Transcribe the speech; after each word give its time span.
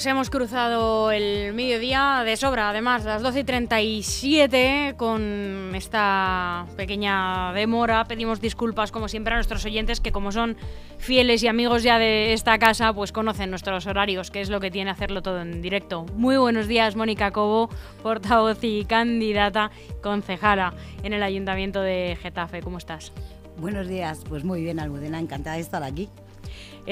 Pues 0.00 0.06
hemos 0.06 0.30
cruzado 0.30 1.10
el 1.10 1.52
mediodía 1.52 2.22
de 2.24 2.34
sobra, 2.38 2.70
además, 2.70 3.04
las 3.04 3.20
12 3.20 3.40
y 3.40 3.44
37, 3.44 4.94
con 4.96 5.74
esta 5.74 6.64
pequeña 6.74 7.52
demora. 7.52 8.06
Pedimos 8.06 8.40
disculpas, 8.40 8.92
como 8.92 9.08
siempre, 9.08 9.34
a 9.34 9.36
nuestros 9.36 9.62
oyentes 9.66 10.00
que, 10.00 10.10
como 10.10 10.32
son 10.32 10.56
fieles 10.96 11.42
y 11.42 11.48
amigos 11.48 11.82
ya 11.82 11.98
de 11.98 12.32
esta 12.32 12.58
casa, 12.58 12.94
pues 12.94 13.12
conocen 13.12 13.50
nuestros 13.50 13.86
horarios, 13.86 14.30
que 14.30 14.40
es 14.40 14.48
lo 14.48 14.58
que 14.58 14.70
tiene 14.70 14.90
hacerlo 14.90 15.20
todo 15.20 15.42
en 15.42 15.60
directo. 15.60 16.06
Muy 16.14 16.38
buenos 16.38 16.66
días, 16.66 16.96
Mónica 16.96 17.30
Cobo, 17.30 17.68
portavoz 18.02 18.64
y 18.64 18.86
candidata 18.86 19.70
concejala 20.02 20.72
en 21.02 21.12
el 21.12 21.22
Ayuntamiento 21.22 21.82
de 21.82 22.16
Getafe. 22.22 22.62
¿Cómo 22.62 22.78
estás? 22.78 23.12
Buenos 23.58 23.86
días, 23.86 24.22
pues 24.26 24.44
muy 24.44 24.62
bien, 24.62 24.80
Almudena, 24.80 25.20
encantada 25.20 25.56
de 25.56 25.60
estar 25.60 25.82
aquí. 25.82 26.08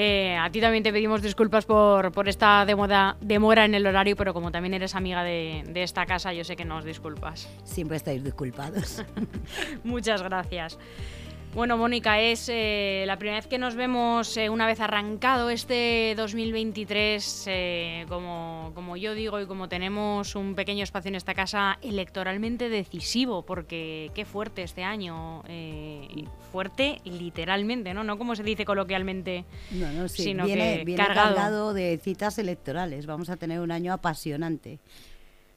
Eh, 0.01 0.37
a 0.37 0.49
ti 0.49 0.61
también 0.61 0.81
te 0.81 0.93
pedimos 0.93 1.21
disculpas 1.21 1.65
por, 1.65 2.13
por 2.13 2.29
esta 2.29 2.63
demora, 2.65 3.17
demora 3.19 3.65
en 3.65 3.75
el 3.75 3.85
horario, 3.85 4.15
pero 4.15 4.33
como 4.33 4.49
también 4.49 4.73
eres 4.73 4.95
amiga 4.95 5.25
de, 5.25 5.61
de 5.67 5.83
esta 5.83 6.05
casa, 6.05 6.31
yo 6.31 6.45
sé 6.45 6.55
que 6.55 6.63
nos 6.63 6.85
disculpas. 6.85 7.49
Siempre 7.65 7.97
estáis 7.97 8.23
disculpados. 8.23 9.03
Muchas 9.83 10.23
gracias. 10.23 10.79
Bueno, 11.55 11.77
Mónica, 11.77 12.21
es 12.21 12.47
eh, 12.47 13.03
la 13.07 13.17
primera 13.17 13.39
vez 13.39 13.47
que 13.47 13.57
nos 13.57 13.73
vemos 13.73 14.37
eh, 14.37 14.49
una 14.49 14.67
vez 14.67 14.79
arrancado 14.79 15.49
este 15.49 16.13
2023, 16.15 17.43
eh, 17.47 18.05
como, 18.07 18.71
como 18.75 18.95
yo 18.95 19.15
digo 19.15 19.41
y 19.41 19.47
como 19.47 19.67
tenemos 19.67 20.35
un 20.35 20.53
pequeño 20.53 20.83
espacio 20.83 21.09
en 21.09 21.15
esta 21.15 21.33
casa 21.33 21.79
electoralmente 21.81 22.69
decisivo, 22.69 23.45
porque 23.47 24.11
qué 24.13 24.25
fuerte 24.25 24.61
este 24.61 24.83
año, 24.83 25.43
eh, 25.47 26.07
fuerte 26.51 27.01
literalmente, 27.03 27.95
¿no? 27.95 28.03
No 28.03 28.19
como 28.19 28.35
se 28.35 28.43
dice 28.43 28.63
coloquialmente, 28.63 29.43
No, 29.71 29.91
no, 29.91 30.07
sí, 30.07 30.23
sino 30.23 30.45
viene, 30.45 30.77
que 30.77 30.85
viene 30.85 31.03
cargado. 31.03 31.35
cargado 31.35 31.73
de 31.73 31.97
citas 31.97 32.37
electorales. 32.37 33.07
Vamos 33.07 33.29
a 33.31 33.37
tener 33.37 33.59
un 33.59 33.71
año 33.71 33.91
apasionante. 33.91 34.79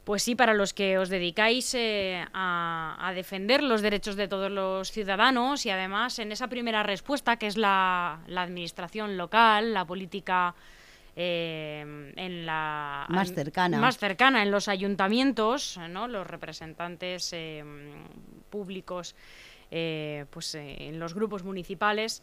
Pues 0.05 0.25
sí, 0.25 0.35
para 0.35 0.53
los 0.53 0.73
que 0.75 0.99
os 0.99 1.09
dedicáis 1.09 1.75
eh, 1.75 2.25
a, 2.33 2.97
a 2.99 3.13
defender 3.15 3.63
los 3.63 3.83
derechos 3.83 4.17
de 4.17 4.27
todos 4.27 4.51
los 4.51 4.91
ciudadanos 4.91 5.65
y 5.65 5.71
además 5.71 6.19
en 6.19 6.33
esa 6.33 6.49
primera 6.49 6.83
respuesta 6.83 7.37
que 7.37 7.47
es 7.47 7.57
la, 7.57 8.19
la 8.27 8.43
administración 8.43 9.17
local, 9.17 9.73
la 9.73 9.85
política 9.85 10.57
eh, 11.15 12.13
en 12.17 12.47
la 12.47 13.07
Más 13.11 13.33
cercana. 13.33 13.79
más 13.79 13.99
cercana 13.99 14.43
en 14.43 14.51
los 14.51 14.67
ayuntamientos, 14.67 15.79
¿no? 15.89 16.09
los 16.09 16.27
representantes 16.27 17.33
eh, 17.33 17.63
públicos, 18.51 19.15
eh, 19.71 20.25
pues 20.31 20.55
eh, 20.57 20.89
en 20.89 20.99
los 20.99 21.15
grupos 21.15 21.45
municipales. 21.45 22.23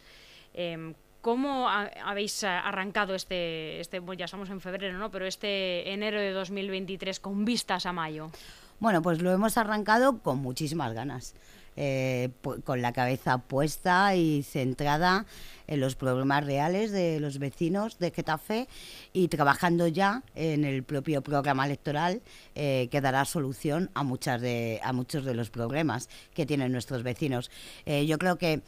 ¿Cómo 1.20 1.68
ha- 1.68 1.90
habéis 2.04 2.42
eh, 2.42 2.46
arrancado 2.48 3.14
este, 3.14 3.80
este, 3.80 3.98
bueno, 4.00 4.18
ya 4.18 4.24
estamos 4.24 4.48
en 4.50 4.60
febrero, 4.60 4.96
¿no? 4.98 5.10
Pero 5.10 5.26
este 5.26 5.92
enero 5.92 6.18
de 6.18 6.30
2023 6.32 7.20
con 7.20 7.44
vistas 7.44 7.84
a 7.86 7.92
mayo? 7.92 8.30
Bueno, 8.78 9.02
pues 9.02 9.20
lo 9.20 9.30
hemos 9.30 9.58
arrancado 9.58 10.18
con 10.20 10.38
muchísimas 10.38 10.94
ganas, 10.94 11.34
eh, 11.82 12.28
con 12.64 12.82
la 12.82 12.92
cabeza 12.92 13.38
puesta 13.38 14.14
y 14.14 14.42
centrada 14.42 15.24
en 15.66 15.80
los 15.80 15.94
problemas 15.94 16.44
reales 16.44 16.90
de 16.90 17.20
los 17.20 17.38
vecinos 17.38 17.98
de 17.98 18.10
Getafe 18.10 18.68
y 19.14 19.28
trabajando 19.28 19.86
ya 19.86 20.22
en 20.34 20.66
el 20.66 20.82
propio 20.82 21.22
programa 21.22 21.64
electoral 21.64 22.20
eh, 22.54 22.88
que 22.90 23.00
dará 23.00 23.24
solución 23.24 23.88
a, 23.94 24.02
muchas 24.02 24.42
de, 24.42 24.78
a 24.82 24.92
muchos 24.92 25.24
de 25.24 25.32
los 25.32 25.48
problemas 25.48 26.10
que 26.34 26.44
tienen 26.44 26.70
nuestros 26.70 27.02
vecinos. 27.02 27.50
Eh, 27.86 28.04
yo 28.04 28.18
creo 28.18 28.36
que 28.36 28.60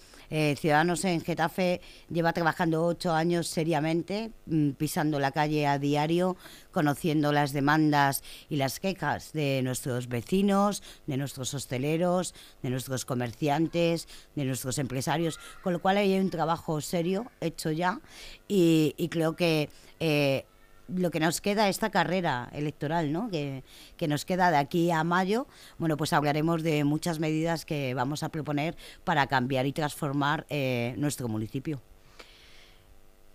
Ciudadanos 0.57 1.05
en 1.05 1.21
Getafe 1.21 1.83
lleva 2.09 2.33
trabajando 2.33 2.87
ocho 2.87 3.13
años 3.13 3.49
seriamente, 3.49 4.33
mm, 4.47 4.71
pisando 4.71 5.21
la 5.21 5.31
calle 5.31 5.67
a 5.67 5.79
diario, 5.79 6.39
conociendo 6.71 7.33
las 7.33 7.53
demandas 7.53 8.23
y 8.49 8.57
las 8.57 8.81
quejas 8.81 9.35
de 9.35 9.61
nuestros 9.63 10.09
vecinos, 10.09 10.83
de 11.07 11.19
nuestros 11.19 11.53
hosteleros, 11.53 12.35
de 12.63 12.71
nuestros 12.71 13.02
comerciantes, 13.05 14.09
de 14.35 14.45
nuestros 14.45 14.79
empresarios, 14.79 15.39
con 15.63 15.73
lo 15.73 15.81
cual 15.81 15.97
hay 15.97 16.19
un 16.19 16.31
trabajo 16.31 16.81
serio 16.81 17.31
hecho 17.41 17.71
ya 17.71 18.01
y, 18.49 19.09
creo 19.11 19.37
que 19.37 19.69
eh, 20.01 20.47
lo 20.89 21.11
que 21.11 21.21
nos 21.21 21.41
queda 21.41 21.69
esta 21.69 21.91
carrera 21.91 22.49
electoral, 22.53 23.13
¿no? 23.13 23.31
Que, 23.31 23.65
que 23.97 24.09
nos 24.09 24.25
queda 24.25 24.51
de 24.51 24.57
aquí 24.57 24.91
a 24.91 25.05
mayo, 25.05 25.47
bueno, 25.79 25.97
pues 25.97 26.13
hablaremos 26.13 26.63
de 26.63 26.85
muchas 26.85 27.19
medidas 27.19 27.65
que 27.65 27.95
vamos 27.95 28.23
a 28.23 28.29
proponer 28.29 28.77
para 29.05 29.27
cambiar 29.27 29.67
y 29.67 29.73
transformar 29.73 30.47
eh, 30.49 30.95
nuestro 30.99 31.29
municipio. 31.29 31.81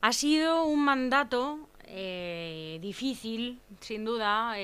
Ha 0.01 0.13
sido 0.13 0.65
un 0.65 0.83
mandato 0.83 1.67
eh, 1.85 2.77
difícil, 2.81 3.59
sin 3.79 4.05
duda. 4.05 4.55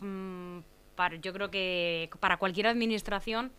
mm, 0.00 0.58
para, 0.94 1.16
yo 1.16 1.32
creo 1.32 1.50
que 1.50 2.10
para 2.20 2.36
cualquier 2.36 2.66
administración 2.66 3.52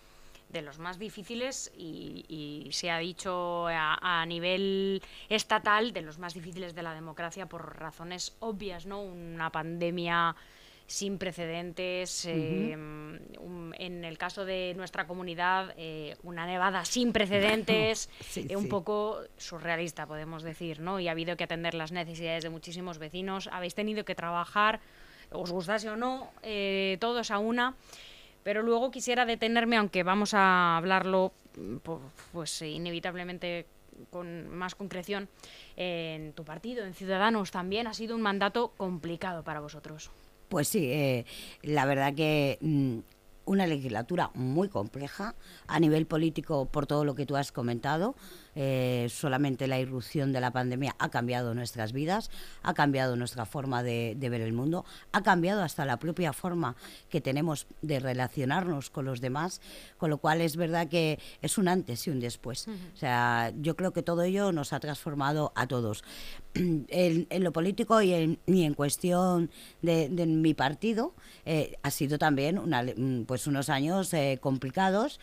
de 0.49 0.61
los 0.61 0.79
más 0.79 0.97
difíciles 0.99 1.71
y, 1.77 2.25
y 2.27 2.71
se 2.73 2.89
ha 2.91 2.97
dicho 2.97 3.67
a, 3.67 4.21
a 4.21 4.25
nivel 4.25 5.01
estatal 5.29 5.93
de 5.93 6.01
los 6.01 6.17
más 6.17 6.33
difíciles 6.33 6.73
de 6.75 6.81
la 6.83 6.93
democracia 6.93 7.45
por 7.47 7.77
razones 7.79 8.35
obvias, 8.39 8.85
¿no? 8.85 9.01
Una 9.01 9.51
pandemia 9.51 10.35
sin 10.87 11.19
precedentes, 11.19 12.25
eh, 12.27 12.73
un- 12.75 13.75
en 13.77 14.03
el 14.03 14.17
caso 14.17 14.43
de 14.43 14.73
nuestra 14.75 15.05
comunidad, 15.05 15.75
eh, 15.77 16.17
una 16.23 16.47
nevada 16.47 16.83
sin 16.83 17.13
precedentes, 17.13 18.09
sí, 18.21 18.47
eh, 18.49 18.55
un 18.55 18.63
sí. 18.63 18.69
poco 18.69 19.19
surrealista, 19.37 20.07
podemos 20.07 20.41
decir, 20.41 20.79
¿no? 20.79 20.99
Y 20.99 21.07
ha 21.07 21.11
habido 21.11 21.37
que 21.37 21.43
atender 21.43 21.75
las 21.75 21.91
necesidades 21.91 22.41
de 22.43 22.49
muchísimos 22.49 22.97
vecinos, 22.97 23.47
habéis 23.51 23.75
tenido 23.75 24.03
que 24.03 24.15
trabajar, 24.15 24.79
os 25.31 25.51
gustase 25.51 25.91
o 25.91 25.95
no, 25.95 26.31
todos 26.99 27.29
a 27.29 27.37
una. 27.37 27.75
Pero 28.49 28.63
luego 28.63 28.89
quisiera 28.89 29.27
detenerme, 29.27 29.77
aunque 29.77 30.01
vamos 30.01 30.33
a 30.33 30.75
hablarlo 30.75 31.33
mm, 31.55 31.75
pues 32.33 32.63
inevitablemente 32.63 33.67
con 34.09 34.49
más 34.49 34.73
concreción, 34.73 35.29
en 35.75 36.33
tu 36.33 36.43
partido, 36.43 36.83
en 36.83 36.95
Ciudadanos 36.95 37.51
también 37.51 37.85
ha 37.85 37.93
sido 37.93 38.15
un 38.15 38.23
mandato 38.23 38.69
complicado 38.75 39.43
para 39.43 39.59
vosotros. 39.59 40.09
Pues 40.47 40.67
sí, 40.67 40.91
eh, 40.91 41.27
la 41.61 41.85
verdad 41.85 42.15
que 42.15 42.57
mm, 42.61 42.97
una 43.45 43.67
legislatura 43.67 44.31
muy 44.33 44.67
compleja 44.67 45.35
a 45.67 45.79
nivel 45.79 46.07
político 46.07 46.65
por 46.65 46.87
todo 46.87 47.05
lo 47.05 47.13
que 47.13 47.27
tú 47.27 47.35
has 47.35 47.51
comentado. 47.51 48.15
Eh, 48.61 49.07
solamente 49.09 49.67
la 49.67 49.79
irrupción 49.79 50.33
de 50.33 50.41
la 50.41 50.51
pandemia 50.51 50.93
ha 50.99 51.07
cambiado 51.07 51.53
nuestras 51.53 51.93
vidas, 51.93 52.29
ha 52.61 52.73
cambiado 52.73 53.15
nuestra 53.15 53.45
forma 53.45 53.83
de, 53.83 54.15
de 54.17 54.29
ver 54.29 54.41
el 54.41 54.51
mundo, 54.51 54.83
ha 55.13 55.23
cambiado 55.23 55.63
hasta 55.63 55.85
la 55.85 55.95
propia 55.95 56.33
forma 56.33 56.75
que 57.09 57.21
tenemos 57.21 57.67
de 57.81 58.01
relacionarnos 58.01 58.89
con 58.89 59.05
los 59.05 59.21
demás, 59.21 59.61
con 59.97 60.09
lo 60.09 60.17
cual 60.17 60.41
es 60.41 60.57
verdad 60.57 60.89
que 60.89 61.19
es 61.41 61.57
un 61.57 61.69
antes 61.69 62.05
y 62.05 62.09
un 62.09 62.19
después. 62.19 62.67
O 62.67 62.97
sea, 62.97 63.53
yo 63.61 63.77
creo 63.77 63.93
que 63.93 64.03
todo 64.03 64.23
ello 64.23 64.51
nos 64.51 64.73
ha 64.73 64.81
transformado 64.81 65.53
a 65.55 65.65
todos. 65.65 66.03
En, 66.91 67.27
en 67.29 67.43
lo 67.43 67.53
político 67.53 68.01
y 68.01 68.11
en, 68.11 68.39
y 68.45 68.63
en 68.63 68.73
cuestión 68.73 69.51
de, 69.81 70.09
de 70.09 70.25
mi 70.25 70.53
partido 70.53 71.13
eh, 71.45 71.77
ha 71.83 71.91
sido 71.91 72.17
también 72.17 72.57
una, 72.57 72.83
mm, 72.83 73.25
pues 73.25 73.47
unos 73.47 73.69
años 73.69 74.13
eh, 74.13 74.39
complicados, 74.41 75.19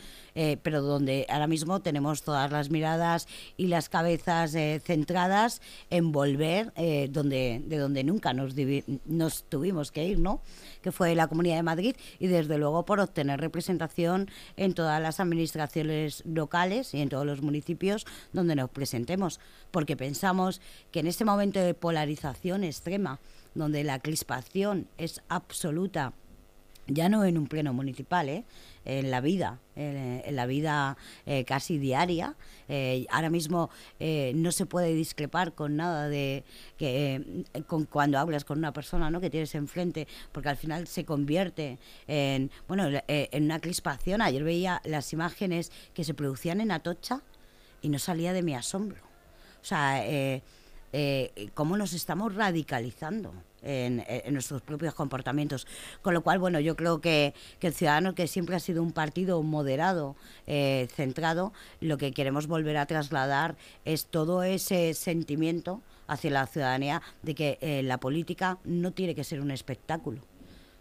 pero 0.63 0.83
donde 0.83 1.27
ahora 1.29 1.47
mismo 1.47 1.81
tenemos 1.81 2.23
todas 2.23 2.51
las 2.53 2.71
miradas 2.71 3.26
y 3.57 3.67
las 3.67 3.89
cabezas 3.89 4.55
eh, 4.55 4.81
centradas 4.85 5.61
en 5.91 6.13
volver 6.13 6.73
eh, 6.77 7.09
donde, 7.11 7.63
de 7.67 7.79
donde 7.79 8.05
nunca 8.05 8.33
nos, 8.33 8.55
nos 9.07 9.45
tuvimos 9.45 9.93
que 9.93 10.05
ir, 10.05 10.19
¿no? 10.19 10.41
que 10.83 10.93
fue 10.93 11.15
la 11.15 11.27
Comunidad 11.27 11.57
de 11.57 11.63
Madrid 11.63 11.97
y 12.19 12.29
desde 12.29 12.59
luego 12.59 12.85
por 12.85 13.01
obtener 13.01 13.41
representación 13.41 14.31
en 14.57 14.73
todas 14.73 15.03
las 15.03 15.19
administraciones 15.19 16.23
locales 16.25 16.95
y 16.95 17.01
en 17.01 17.09
todos 17.09 17.27
los 17.27 17.43
municipios 17.43 18.07
donde 18.33 18.55
nos 18.55 18.71
presentemos, 18.71 19.41
porque 19.71 19.97
pensamos 19.97 20.61
que 20.93 21.01
en 21.01 21.09
este 21.09 21.25
momento 21.25 21.61
de 21.61 21.75
polarización 21.75 22.65
extrema, 22.65 23.19
donde 23.55 23.85
la 23.85 23.99
crispación 23.99 24.87
es 24.99 25.23
absoluta, 25.29 26.13
ya 26.87 27.09
no 27.09 27.25
en 27.25 27.39
un 27.39 27.47
pleno 27.47 27.73
municipal, 27.73 28.29
¿eh? 28.29 28.45
en 28.87 29.11
la 29.11 29.21
vida, 29.21 29.59
en, 29.75 30.23
la 30.35 30.47
vida 30.47 30.97
eh, 31.27 31.45
casi 31.45 31.79
diaria. 31.79 32.37
Eh, 32.69 33.07
ahora 33.11 33.31
mismo 33.31 33.69
eh, 33.99 34.33
no 34.35 34.53
se 34.53 34.65
puede 34.65 34.95
discrepar 34.95 35.55
con 35.55 35.77
nada 35.77 36.09
de 36.09 36.45
que 36.79 37.17
eh, 37.53 37.63
con 37.67 37.85
cuando 37.85 38.19
hablas 38.19 38.45
con 38.45 38.59
una 38.59 38.73
persona 38.73 39.11
¿no? 39.11 39.21
que 39.21 39.29
tienes 39.29 39.55
enfrente, 39.55 40.07
porque 40.33 40.49
al 40.49 40.57
final 40.57 40.87
se 40.87 41.05
convierte 41.05 41.79
en 42.07 42.51
bueno 42.69 42.89
en 43.09 43.45
una 43.45 43.61
crispación. 43.61 44.23
Ayer 44.23 44.45
veía 44.45 44.81
las 44.85 45.13
imágenes 45.13 45.73
que 45.93 46.05
se 46.05 46.15
producían 46.15 46.61
en 46.61 46.71
Atocha 46.71 47.23
y 47.83 47.89
no 47.89 47.99
salía 47.99 48.33
de 48.33 48.43
mi 48.43 48.55
asombro. 48.55 49.03
O 49.61 49.69
sea, 49.69 50.05
eh, 50.99 51.31
eh, 51.37 51.51
cómo 51.53 51.77
nos 51.77 51.93
estamos 51.93 52.35
radicalizando 52.35 53.35
en, 53.61 54.03
nuestros 54.33 54.63
propios 54.63 54.95
comportamientos. 54.95 55.67
Con 56.01 56.15
lo 56.15 56.23
cual, 56.23 56.39
bueno, 56.39 56.59
yo 56.59 56.75
creo 56.75 57.03
que, 57.03 57.35
que 57.59 57.67
el 57.67 57.75
Ciudadano, 57.75 58.15
que 58.15 58.27
siempre 58.27 58.57
ha 58.57 58.61
sido 58.61 58.83
un 58.83 58.93
partido 58.93 59.43
moderado, 59.43 60.17
eh, 60.47 60.89
centrado, 60.95 61.53
lo 61.83 61.99
que 61.99 62.13
queremos 62.13 62.47
volver 62.47 62.79
a 62.79 62.87
trasladar 62.87 63.57
es 63.85 64.07
todo 64.07 64.43
ese 64.43 64.95
sentimiento 64.95 65.83
hacia 66.07 66.31
la 66.31 66.47
ciudadanía 66.47 67.03
de 67.23 67.35
que 67.35 67.59
eh, 67.61 67.83
la 67.83 67.99
política 67.99 68.57
no 68.65 68.93
tiene 68.93 69.15
que 69.15 69.23
ser 69.23 69.43
un 69.43 69.51
espectáculo. 69.51 70.23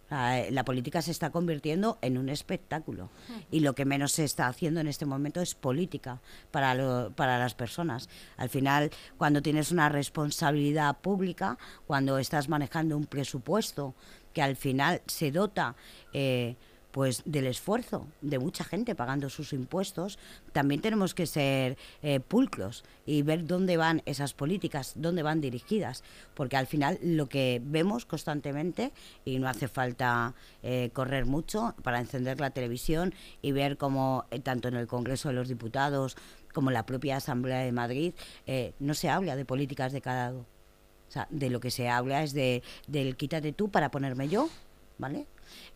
La, 0.09 0.63
política 0.65 1.01
se 1.01 1.11
está 1.11 1.31
convirtiendo 1.31 1.97
en 2.01 2.17
un 2.17 2.29
espectáculo 2.29 3.09
y 3.51 3.61
lo 3.61 3.73
que 3.73 3.85
menos 3.85 4.11
se 4.11 4.23
está 4.23 4.47
haciendo 4.47 4.79
en 4.79 4.87
este 4.87 5.05
momento 5.05 5.41
es 5.41 5.55
política 5.55 6.21
para, 6.51 7.09
para 7.09 7.39
las 7.39 7.55
personas. 7.55 8.07
Al 8.37 8.49
final, 8.49 8.91
cuando 9.17 9.41
tienes 9.41 9.71
una 9.71 9.89
responsabilidad 9.89 10.97
pública, 10.99 11.57
cuando 11.87 12.19
estás 12.19 12.49
manejando 12.49 12.95
un 12.97 13.05
presupuesto 13.05 13.95
que 14.33 14.41
al 14.41 14.55
final 14.55 15.01
se 15.07 15.31
dota... 15.31 15.75
Eh, 16.13 16.55
pues 16.95 17.23
del 17.25 17.47
esfuerzo 17.47 18.07
de 18.21 18.39
mucha 18.39 18.63
gente 18.63 18.95
pagando 18.95 19.29
sus 19.29 19.51
impuestos, 19.51 20.17
también 20.53 20.79
tenemos 20.79 21.13
que 21.13 21.25
ser 21.25 21.77
eh, 22.01 22.21
pulcros 22.21 22.85
y 23.05 23.21
ver 23.21 23.45
dónde 23.45 23.75
van 23.75 24.01
esas 24.05 24.33
políticas, 24.33 24.93
dónde 24.95 25.21
van 25.21 25.41
dirigidas, 25.41 26.05
porque 26.35 26.55
al 26.55 26.67
final 26.67 26.97
lo 27.03 27.27
que 27.27 27.61
vemos 27.65 28.05
constantemente, 28.05 28.93
y 29.25 29.39
no 29.39 29.49
hace 29.49 29.67
falta 29.67 30.35
eh, 30.63 30.89
correr 30.93 31.25
mucho 31.25 31.75
para 31.83 31.99
encender 31.99 32.39
la 32.39 32.51
televisión 32.51 33.13
y 33.41 33.51
ver 33.51 33.75
cómo 33.75 34.23
eh, 34.31 34.39
tanto 34.39 34.69
en 34.69 34.75
el 34.75 34.87
Congreso 34.87 35.27
de 35.27 35.35
los 35.35 35.49
Diputados 35.49 36.15
como 36.53 36.69
en 36.69 36.75
la 36.75 36.85
propia 36.85 37.17
Asamblea 37.17 37.59
de 37.59 37.73
Madrid 37.73 38.13
no 38.79 38.93
se 38.93 39.09
habla 39.09 39.35
de 39.35 39.43
políticas 39.43 39.91
de 39.91 39.99
cada 39.99 40.31
O 40.31 40.45
sea, 41.09 41.27
de 41.29 41.49
lo 41.49 41.59
que 41.59 41.71
se 41.71 41.89
habla 41.89 42.23
es 42.23 42.31
de 42.31 42.63
del 42.87 43.17
quítate 43.17 43.51
tú 43.51 43.67
para 43.67 43.91
ponerme 43.91 44.29
yo, 44.29 44.47
¿vale? 44.97 45.27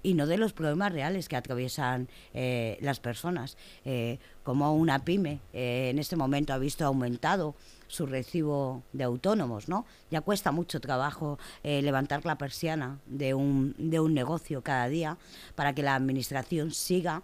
y 0.02 0.14
no 0.14 0.28
de 0.28 0.38
los 0.38 0.54
problemas 0.54 0.92
reales 0.92 1.28
que 1.28 1.36
atraviesan 1.36 2.08
eh, 2.34 2.78
las 2.82 3.00
personas. 3.00 3.58
Eh, 3.86 4.20
como 4.44 4.74
una 4.74 5.06
pyme 5.06 5.40
eh, 5.54 5.90
en 5.90 6.00
este 6.00 6.16
momento 6.16 6.54
ha 6.54 6.58
visto 6.58 6.86
aumentado 6.86 7.56
su 7.88 8.06
recibo 8.06 8.84
de 8.94 9.04
autónomos, 9.04 9.68
¿no? 9.68 9.86
Ya 10.12 10.22
cuesta 10.22 10.52
mucho 10.52 10.80
trabajo 10.80 11.40
levantar 11.64 12.24
la 12.24 12.38
persiana 12.38 13.00
de 13.08 13.34
un, 13.34 13.74
de 13.78 14.00
un 14.00 14.14
negocio 14.14 14.62
cada 14.62 14.88
día 14.88 15.18
para 15.56 15.74
que 15.74 15.82
la 15.82 15.96
administración 15.96 16.72
siga 16.72 17.24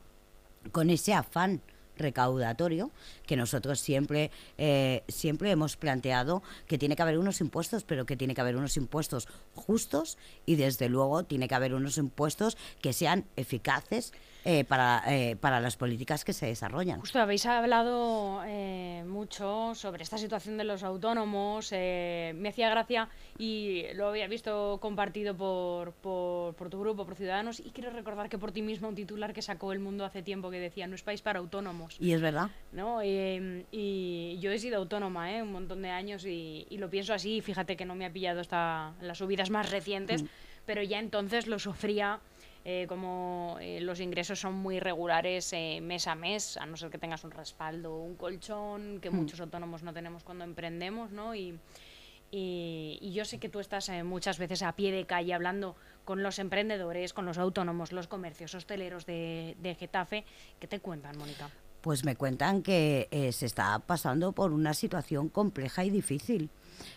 con 0.72 0.90
ese 0.90 1.14
afán 1.14 1.62
recaudatorio 1.98 2.92
que 3.26 3.36
nosotros 3.36 3.80
siempre 3.80 4.32
eh, 4.58 5.04
siempre 5.08 5.52
hemos 5.52 5.78
planteado 5.78 6.44
que 6.68 6.78
tiene 6.78 6.96
que 6.96 7.02
haber 7.02 7.18
unos 7.18 7.42
impuestos 7.42 7.84
pero 7.84 8.06
que 8.06 8.18
tiene 8.18 8.36
que 8.36 8.42
haber 8.42 8.56
unos 8.56 8.78
impuestos 8.78 9.28
justos 9.54 10.18
y 10.46 10.56
desde 10.56 10.90
luego 10.90 11.24
tiene 11.24 11.48
que 11.48 11.56
haber 11.56 11.74
unos 11.74 11.98
impuestos 11.98 12.58
que 12.82 12.94
sean 12.94 13.26
eficaces 13.36 14.14
eh, 14.48 14.64
para, 14.64 15.02
eh, 15.08 15.36
para 15.36 15.60
las 15.60 15.76
políticas 15.76 16.24
que 16.24 16.32
se 16.32 16.46
desarrollan. 16.46 17.00
Justo 17.00 17.20
habéis 17.20 17.48
hablado 17.48 18.44
eh, 18.46 19.04
mucho 19.08 19.74
sobre 19.74 20.04
esta 20.04 20.20
situación 20.20 20.58
de 20.58 20.64
los 20.64 20.84
autónomos. 20.84 21.72
me 21.72 22.50
hacía 22.50 22.70
gracia 22.70 23.10
y 23.40 23.86
lo 23.96 24.10
había 24.10 24.28
visto 24.28 24.78
compartido 24.80 25.36
por, 25.36 25.94
por, 25.94 26.54
por, 26.54 26.70
tu 26.70 26.80
grupo, 26.80 27.08
por 27.08 27.16
Ciudadanos. 27.16 27.60
Y 27.60 27.72
quiero 27.72 27.90
recordar 27.90 28.30
que 28.30 28.38
por 28.38 28.52
ti 28.52 28.62
mismo 28.62 28.88
un 28.88 28.94
titular 28.94 29.34
que 29.34 29.42
sacó 29.42 29.74
El 29.74 29.80
Mundo 29.80 30.06
hace 30.06 30.22
tiempo 30.22 30.52
que 30.52 30.60
decía: 30.60 30.86
No 30.86 30.94
es 30.94 31.02
país 31.02 31.24
para 31.24 31.40
autónomos. 31.40 31.98
Y 32.00 32.12
es 32.12 32.22
verdad. 32.22 32.52
¿No? 32.72 33.04
y 33.04 34.38
yo 34.40 34.52
he 34.52 34.60
sido 34.60 34.78
autónoma 34.78 35.26
un 35.42 35.52
montón 35.54 35.82
de 35.82 35.90
años 35.90 36.24
y, 36.24 36.68
lo 36.70 36.90
pienso 36.92 37.16
así. 37.16 37.42
Fíjate 37.42 37.76
que 37.76 37.86
no 37.86 37.96
me 37.96 38.06
ha 38.06 38.14
pillado 38.14 38.42
hasta 38.42 38.94
las 39.02 39.18
subidas 39.18 39.50
más 39.50 39.72
recientes, 39.72 40.22
mm. 40.22 40.28
pero 40.68 40.84
ya 40.84 41.00
entonces 41.00 41.48
lo 41.48 41.58
sufría 41.58 42.20
eh, 42.68 42.88
como 42.90 43.58
eh, 43.62 43.80
los 43.80 44.00
ingresos 44.00 44.40
son 44.40 44.56
muy 44.56 44.80
regulares 44.80 45.54
eh, 45.54 45.82
mes 45.84 46.08
a 46.08 46.16
mes, 46.16 46.58
a 46.58 46.66
no 46.66 46.76
ser 46.76 46.90
que 46.90 46.98
tengas 46.98 47.24
un 47.24 47.30
respaldo, 47.30 47.96
un 47.96 48.16
colchón, 48.16 49.00
que 49.02 49.12
hmm. 49.12 49.16
muchos 49.16 49.40
autónomos 49.40 49.84
no 49.84 49.94
tenemos 49.94 50.24
cuando 50.24 50.44
emprendemos, 50.44 51.12
¿no? 51.12 51.36
Y, 51.36 51.60
y, 52.32 53.12
yo 53.14 53.24
sé 53.24 53.40
que 53.40 53.50
tú 53.50 53.60
estás 53.60 53.92
muchas 54.04 54.40
veces 54.40 54.64
a 54.64 54.76
pie 54.76 54.92
de 54.92 55.06
calle 55.06 55.36
hablando 55.36 55.76
con 56.06 56.24
los 56.24 56.40
emprendedores, 56.40 57.14
con 57.14 57.28
los 57.28 57.38
autónomos, 57.38 57.92
los 57.92 58.08
comercios 58.08 58.56
hosteleros 58.56 59.06
de, 59.06 59.56
de 59.60 59.76
Getafe. 59.76 60.26
¿Qué 60.60 60.68
te 60.68 60.80
cuentan, 60.80 61.20
Mónica? 61.20 61.52
Pues 61.86 62.04
me 62.04 62.16
cuentan 62.16 62.64
que 62.64 63.08
se 63.32 63.46
está 63.46 63.78
pasando 63.78 64.32
por 64.32 64.54
una 64.54 64.74
situación 64.74 65.30
compleja 65.30 65.86
y 65.86 65.92
difícil 65.92 66.50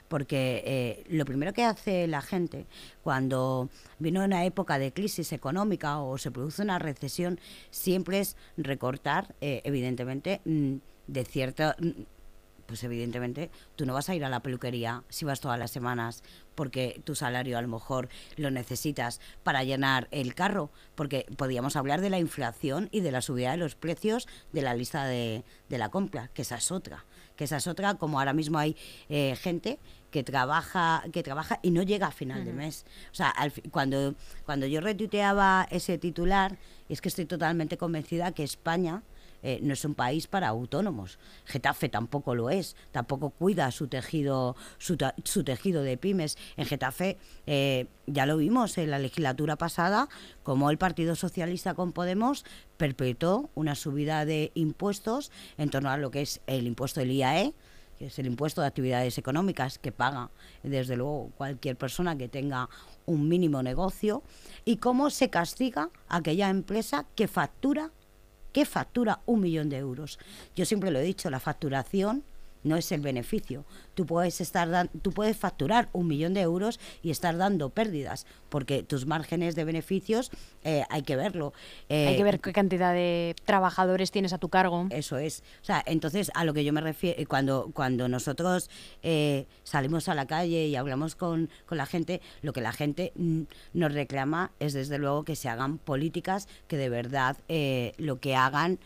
porque 0.08 0.62
eh, 0.64 1.04
lo 1.08 1.24
primero 1.24 1.52
que 1.52 1.64
hace 1.64 2.06
la 2.06 2.22
gente 2.22 2.66
cuando 3.02 3.68
viene 3.98 4.24
una 4.24 4.44
época 4.44 4.78
de 4.78 4.92
crisis 4.92 5.32
económica 5.32 6.00
o 6.00 6.18
se 6.18 6.30
produce 6.30 6.62
una 6.62 6.78
recesión 6.78 7.38
siempre 7.70 8.20
es 8.20 8.36
recortar, 8.56 9.34
eh, 9.40 9.60
evidentemente, 9.64 10.40
mm, 10.44 10.74
de 11.06 11.24
cierta 11.24 11.76
mm, 11.78 11.90
pues 12.68 12.84
evidentemente 12.84 13.50
tú 13.76 13.86
no 13.86 13.94
vas 13.94 14.10
a 14.10 14.14
ir 14.14 14.24
a 14.24 14.28
la 14.28 14.40
peluquería 14.40 15.02
si 15.08 15.24
vas 15.24 15.40
todas 15.40 15.58
las 15.58 15.70
semanas 15.70 16.22
porque 16.54 17.00
tu 17.02 17.14
salario 17.14 17.56
a 17.56 17.62
lo 17.62 17.68
mejor 17.68 18.10
lo 18.36 18.50
necesitas 18.50 19.20
para 19.42 19.64
llenar 19.64 20.06
el 20.10 20.34
carro, 20.34 20.70
porque 20.94 21.24
podríamos 21.36 21.76
hablar 21.76 22.02
de 22.02 22.10
la 22.10 22.18
inflación 22.18 22.88
y 22.92 23.00
de 23.00 23.10
la 23.10 23.22
subida 23.22 23.52
de 23.52 23.56
los 23.56 23.74
precios 23.74 24.28
de 24.52 24.62
la 24.62 24.74
lista 24.74 25.06
de, 25.06 25.44
de 25.68 25.78
la 25.78 25.88
compra, 25.88 26.28
que 26.34 26.42
esa 26.42 26.56
es 26.56 26.70
otra 26.70 27.06
que 27.38 27.44
esa 27.44 27.58
es 27.58 27.68
otra, 27.68 27.94
como 27.94 28.18
ahora 28.18 28.32
mismo 28.32 28.58
hay 28.58 28.76
eh, 29.08 29.36
gente 29.40 29.78
que 30.10 30.24
trabaja 30.24 31.04
que 31.12 31.22
trabaja 31.22 31.60
y 31.62 31.70
no 31.70 31.82
llega 31.82 32.08
a 32.08 32.10
final 32.10 32.44
de 32.44 32.52
mes. 32.52 32.84
O 33.12 33.14
sea, 33.14 33.32
cuando, 33.70 34.16
cuando 34.44 34.66
yo 34.66 34.80
retuiteaba 34.80 35.68
ese 35.70 35.98
titular, 35.98 36.58
es 36.88 37.00
que 37.00 37.08
estoy 37.08 37.26
totalmente 37.26 37.78
convencida 37.78 38.32
que 38.32 38.42
España 38.42 39.04
eh, 39.42 39.60
no 39.62 39.72
es 39.72 39.84
un 39.84 39.94
país 39.94 40.26
para 40.26 40.48
autónomos. 40.48 41.18
Getafe 41.44 41.88
tampoco 41.88 42.34
lo 42.34 42.50
es, 42.50 42.76
tampoco 42.92 43.30
cuida 43.30 43.70
su 43.70 43.88
tejido, 43.88 44.56
su, 44.78 44.96
tejido 45.44 45.82
de 45.82 45.96
pymes. 45.96 46.36
En 46.56 46.66
Getafe 46.66 47.18
eh, 47.46 47.86
ya 48.06 48.26
lo 48.26 48.36
vimos 48.36 48.78
en 48.78 48.90
la 48.90 48.98
legislatura 48.98 49.56
pasada, 49.56 50.08
como 50.42 50.70
el 50.70 50.78
Partido 50.78 51.14
Socialista 51.14 51.74
con 51.74 51.92
Podemos 51.92 52.44
perpetuó 52.76 53.50
una 53.54 53.74
subida 53.74 54.24
de 54.24 54.50
impuestos 54.54 55.30
en 55.56 55.70
torno 55.70 55.90
a 55.90 55.96
lo 55.96 56.10
que 56.10 56.22
es 56.22 56.40
el 56.46 56.66
impuesto 56.66 57.00
del 57.00 57.12
IAE, 57.12 57.54
que 57.98 58.06
es 58.06 58.18
el 58.18 58.26
impuesto 58.26 58.60
de 58.60 58.68
actividades 58.68 59.18
económicas 59.18 59.78
que 59.78 59.90
paga, 59.90 60.30
desde 60.62 60.96
luego, 60.96 61.30
cualquier 61.36 61.76
persona 61.76 62.16
que 62.16 62.28
tenga 62.28 62.68
un 63.06 63.28
mínimo 63.28 63.62
negocio, 63.62 64.22
y 64.64 64.76
cómo 64.76 65.10
se 65.10 65.30
castiga 65.30 65.90
aquella 66.08 66.48
empresa 66.48 67.06
que 67.16 67.26
factura 67.26 67.90
¿Qué 68.58 68.64
factura 68.64 69.20
un 69.26 69.40
millón 69.40 69.68
de 69.68 69.76
euros? 69.76 70.18
Yo 70.56 70.64
siempre 70.64 70.90
lo 70.90 70.98
he 70.98 71.02
dicho, 71.02 71.30
la 71.30 71.38
facturación 71.38 72.24
no 72.62 72.76
es 72.76 72.90
el 72.92 73.00
beneficio. 73.00 73.64
Tú 73.94 74.06
puedes 74.06 74.40
estar 74.40 74.88
tú 75.02 75.12
puedes 75.12 75.36
facturar 75.36 75.88
un 75.92 76.06
millón 76.06 76.34
de 76.34 76.40
euros 76.40 76.78
y 77.02 77.10
estar 77.10 77.36
dando 77.36 77.70
pérdidas, 77.70 78.26
porque 78.48 78.82
tus 78.82 79.06
márgenes 79.06 79.54
de 79.54 79.64
beneficios 79.64 80.30
eh, 80.64 80.84
hay 80.90 81.02
que 81.02 81.16
verlo. 81.16 81.52
hay 81.88 82.16
que 82.16 82.24
ver 82.24 82.36
eh, 82.36 82.40
qué 82.40 82.52
cantidad 82.52 82.92
de 82.92 83.34
trabajadores 83.44 84.10
tienes 84.10 84.32
a 84.32 84.38
tu 84.38 84.48
cargo. 84.48 84.86
Eso 84.90 85.18
es. 85.18 85.42
O 85.62 85.64
sea, 85.64 85.82
entonces 85.86 86.30
a 86.34 86.44
lo 86.44 86.54
que 86.54 86.64
yo 86.64 86.72
me 86.72 86.80
refiero, 86.80 87.22
cuando, 87.28 87.70
cuando 87.72 88.08
nosotros 88.08 88.70
eh, 89.02 89.46
salimos 89.64 90.08
a 90.08 90.14
la 90.14 90.26
calle 90.26 90.66
y 90.66 90.76
hablamos 90.76 91.14
con, 91.14 91.50
con 91.66 91.78
la 91.78 91.86
gente, 91.86 92.20
lo 92.42 92.52
que 92.52 92.60
la 92.60 92.72
gente 92.72 93.12
nos 93.72 93.92
reclama 93.92 94.52
es 94.58 94.72
desde 94.72 94.98
luego 94.98 95.24
que 95.24 95.36
se 95.36 95.48
hagan 95.48 95.78
políticas 95.78 96.48
que 96.66 96.76
de 96.76 96.88
verdad 96.88 97.36
lo 97.98 98.20
que 98.20 98.34
hagan 98.34 98.78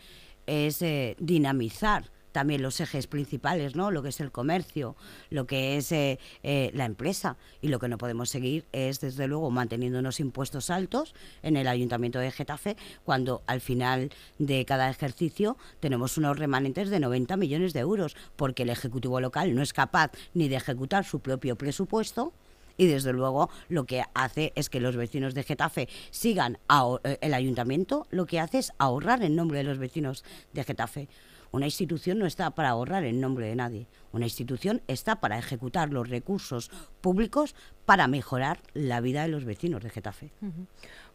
es 0.45 0.83
dinamizar 1.19 2.11
también 2.33 2.61
los 2.61 2.81
ejes 2.81 3.07
principales, 3.07 3.77
¿no? 3.77 3.91
Lo 3.91 4.03
que 4.03 4.09
es 4.09 4.19
el 4.19 4.31
comercio, 4.31 4.97
lo 5.29 5.45
que 5.45 5.77
es 5.77 5.91
eh, 5.93 6.19
eh, 6.41 6.71
la 6.73 6.83
empresa. 6.83 7.37
Y 7.61 7.69
lo 7.69 7.79
que 7.79 7.87
no 7.87 7.97
podemos 7.97 8.29
seguir 8.29 8.65
es, 8.73 8.99
desde 8.99 9.27
luego, 9.27 9.49
manteniendo 9.51 9.99
unos 9.99 10.19
impuestos 10.19 10.69
altos 10.69 11.15
en 11.43 11.55
el 11.55 11.67
Ayuntamiento 11.67 12.19
de 12.19 12.31
Getafe, 12.31 12.75
cuando 13.05 13.43
al 13.47 13.61
final 13.61 14.11
de 14.39 14.65
cada 14.65 14.89
ejercicio 14.89 15.55
tenemos 15.79 16.17
unos 16.17 16.37
remanentes 16.37 16.89
de 16.89 16.99
90 16.99 17.37
millones 17.37 17.71
de 17.71 17.79
euros, 17.79 18.17
porque 18.35 18.63
el 18.63 18.69
Ejecutivo 18.69 19.21
local 19.21 19.55
no 19.55 19.61
es 19.61 19.71
capaz 19.71 20.11
ni 20.33 20.49
de 20.49 20.55
ejecutar 20.55 21.05
su 21.05 21.19
propio 21.19 21.55
presupuesto, 21.55 22.33
y 22.75 22.87
desde 22.87 23.13
luego 23.13 23.51
lo 23.69 23.85
que 23.85 24.03
hace 24.15 24.51
es 24.55 24.69
que 24.69 24.79
los 24.79 24.95
vecinos 24.95 25.35
de 25.35 25.43
Getafe 25.43 25.87
sigan, 26.09 26.57
eh, 27.03 27.17
el 27.21 27.35
ayuntamiento 27.35 28.07
lo 28.09 28.25
que 28.25 28.39
hace 28.39 28.57
es 28.57 28.73
ahorrar 28.79 29.21
en 29.23 29.35
nombre 29.35 29.59
de 29.59 29.63
los 29.63 29.77
vecinos 29.77 30.23
de 30.53 30.63
Getafe 30.63 31.07
una 31.53 31.67
institución 31.67 32.17
no 32.17 32.25
está 32.25 32.49
para 32.49 32.69
ahorrar 32.69 33.03
en 33.05 33.21
nombre 33.21 33.45
de 33.45 33.55
nadie. 33.55 33.87
Una 34.11 34.25
institución 34.25 34.81
está 34.87 35.17
para 35.17 35.37
ejecutar 35.37 35.93
los 35.93 36.09
recursos 36.09 36.71
públicos 36.99 37.55
para 37.85 38.07
mejorar 38.07 38.59
la 38.73 39.01
vida 39.01 39.21
de 39.21 39.27
los 39.27 39.45
vecinos 39.45 39.83
de 39.83 39.91
Getafe. 39.91 40.31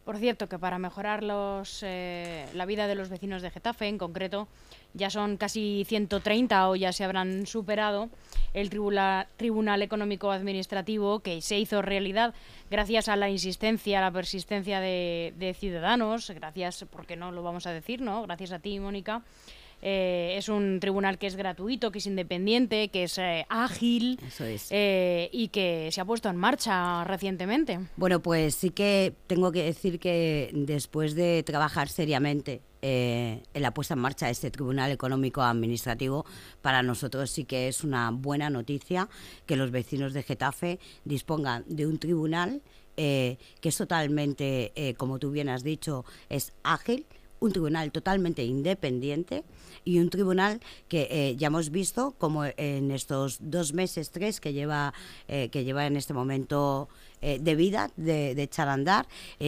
Por 0.05 0.17
cierto, 0.17 0.47
que 0.47 0.57
para 0.57 0.79
mejorar 0.79 1.25
los, 1.25 1.83
eh, 1.83 2.47
la 2.53 2.65
vida 2.65 2.87
de 2.87 2.95
los 2.95 3.09
vecinos 3.09 3.41
de 3.41 3.51
Getafe, 3.51 3.87
en 3.87 3.97
concreto, 3.97 4.47
ya 4.93 5.09
son 5.09 5.35
casi 5.35 5.83
130 5.85 6.69
o 6.69 6.75
ya 6.77 6.93
se 6.93 7.03
habrán 7.03 7.45
superado 7.45 8.09
el 8.53 8.69
Tribunal 8.69 9.81
Económico 9.81 10.31
Administrativo 10.31 11.19
que 11.19 11.41
se 11.41 11.59
hizo 11.59 11.81
realidad 11.81 12.33
gracias 12.71 13.09
a 13.09 13.17
la 13.17 13.29
insistencia, 13.29 13.99
a 13.99 14.01
la 14.01 14.11
persistencia 14.11 14.79
de, 14.79 15.33
de 15.37 15.53
ciudadanos, 15.53 16.29
gracias, 16.29 16.85
porque 16.89 17.17
no 17.17 17.33
lo 17.33 17.43
vamos 17.43 17.67
a 17.67 17.73
decir, 17.73 18.01
¿no? 18.01 18.23
Gracias 18.23 18.53
a 18.53 18.59
ti, 18.59 18.79
Mónica. 18.79 19.21
Eh, 19.81 20.35
es 20.37 20.49
un 20.49 20.79
tribunal 20.79 21.17
que 21.17 21.27
es 21.27 21.35
gratuito, 21.35 21.91
que 21.91 21.99
es 21.99 22.07
independiente, 22.07 22.89
que 22.89 23.03
es 23.03 23.17
eh, 23.17 23.45
ágil 23.49 24.19
eh, 24.69 25.29
y 25.31 25.47
que 25.49 25.89
se 25.91 26.01
ha 26.01 26.05
puesto 26.05 26.29
en 26.29 26.35
marcha 26.35 27.03
recientemente. 27.05 27.79
Bueno, 27.95 28.21
pues 28.21 28.55
sí 28.55 28.71
que 28.71 29.13
tengo 29.27 29.51
que 29.51 29.63
decir 29.63 29.99
que 29.99 30.51
después 30.53 31.15
de 31.15 31.43
trabajar 31.43 31.89
seriamente 31.89 32.61
en 32.81 33.41
la 33.55 33.73
puesta 33.73 33.93
en 33.93 33.99
marcha 33.99 34.27
de 34.27 34.31
este 34.31 34.51
Tribunal 34.51 34.89
Económico 34.91 35.41
Administrativo, 35.41 36.25
para 36.61 36.81
nosotros 36.81 37.29
sí 37.29 37.43
que 37.43 37.67
es 37.67 37.83
una 37.83 38.09
buena 38.11 38.49
noticia 38.49 39.09
que 39.45 39.57
los 39.57 39.69
vecinos 39.69 40.13
de 40.13 40.23
Getafe 40.23 40.79
dispongan 41.03 41.65
de 41.67 41.87
un 41.87 41.99
tribunal 41.99 42.61
que 42.95 43.37
es 43.61 43.77
totalmente, 43.77 44.95
como 44.97 45.19
tú 45.19 45.31
bien 45.31 45.49
has 45.49 45.63
dicho, 45.63 46.05
es 46.29 46.53
ágil, 46.63 47.05
un 47.39 47.51
tribunal 47.51 47.91
totalmente 47.91 48.43
independiente 48.43 49.43
y 49.85 49.99
un 49.99 50.09
tribunal 50.09 50.59
que 50.87 51.07
eh, 51.09 51.35
ya 51.37 51.47
hemos 51.47 51.69
visto 51.69 52.13
como 52.17 52.45
en 52.45 52.91
estos 52.91 53.37
dos 53.41 53.73
meses, 53.73 54.11
tres 54.11 54.39
que 54.39 54.53
lleva, 54.53 54.93
eh, 55.27 55.49
que 55.49 55.63
lleva 55.63 55.85
en 55.85 55.95
este 55.95 56.13
momento 56.13 56.89
eh, 57.21 57.39
de 57.39 57.55
vida, 57.55 57.91
de, 57.97 58.31
echar 58.41 58.69
a 58.69 58.73
andar, 58.73 59.07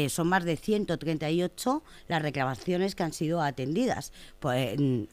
son 0.10 0.28
más 0.28 0.44
de 0.44 0.58
138 0.58 1.84
las 2.08 2.22
reclamaciones 2.22 2.96
que 2.96 3.04
han 3.04 3.14
sido 3.14 3.42
atendidas 3.42 4.12
por, 4.40 4.56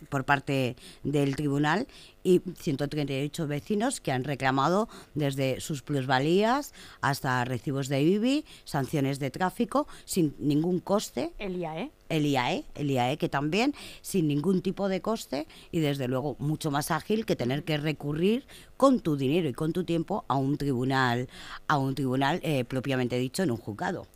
por 0.08 0.24
parte 0.24 0.76
del 1.02 1.36
tribunal 1.36 1.86
y 2.28 2.42
138 2.58 3.46
vecinos 3.46 4.00
que 4.00 4.12
han 4.12 4.24
reclamado 4.24 4.88
desde 5.14 5.60
sus 5.60 5.82
plusvalías 5.82 6.74
hasta 7.00 7.44
recibos 7.44 7.88
de 7.88 8.02
IBI, 8.02 8.44
sanciones 8.64 9.18
de 9.18 9.30
tráfico, 9.30 9.86
sin 10.04 10.34
ningún 10.38 10.80
coste. 10.80 11.32
El 11.38 11.56
IAE. 11.56 11.90
El 12.08 12.24
IAE, 12.24 12.64
el 12.74 12.90
IAE 12.90 13.18
que 13.18 13.28
también 13.28 13.74
sin 14.00 14.28
ningún 14.28 14.62
tipo 14.62 14.88
de 14.88 15.02
coste 15.02 15.46
y 15.70 15.80
desde 15.80 16.08
luego 16.08 16.36
mucho 16.38 16.70
más 16.70 16.90
ágil 16.90 17.26
que 17.26 17.36
tener 17.36 17.64
que 17.64 17.76
recurrir 17.76 18.46
con 18.78 19.00
tu 19.00 19.16
dinero 19.16 19.48
y 19.48 19.52
con 19.52 19.72
tu 19.72 19.84
tiempo 19.84 20.24
a 20.28 20.36
un 20.36 20.56
tribunal, 20.56 21.28
a 21.66 21.76
un 21.76 21.94
tribunal 21.94 22.40
eh, 22.50 22.64
propiamente 22.64 23.18
dicho 23.18 23.42
en 23.42 23.50
un 23.50 23.58
juzgado. 23.58 24.06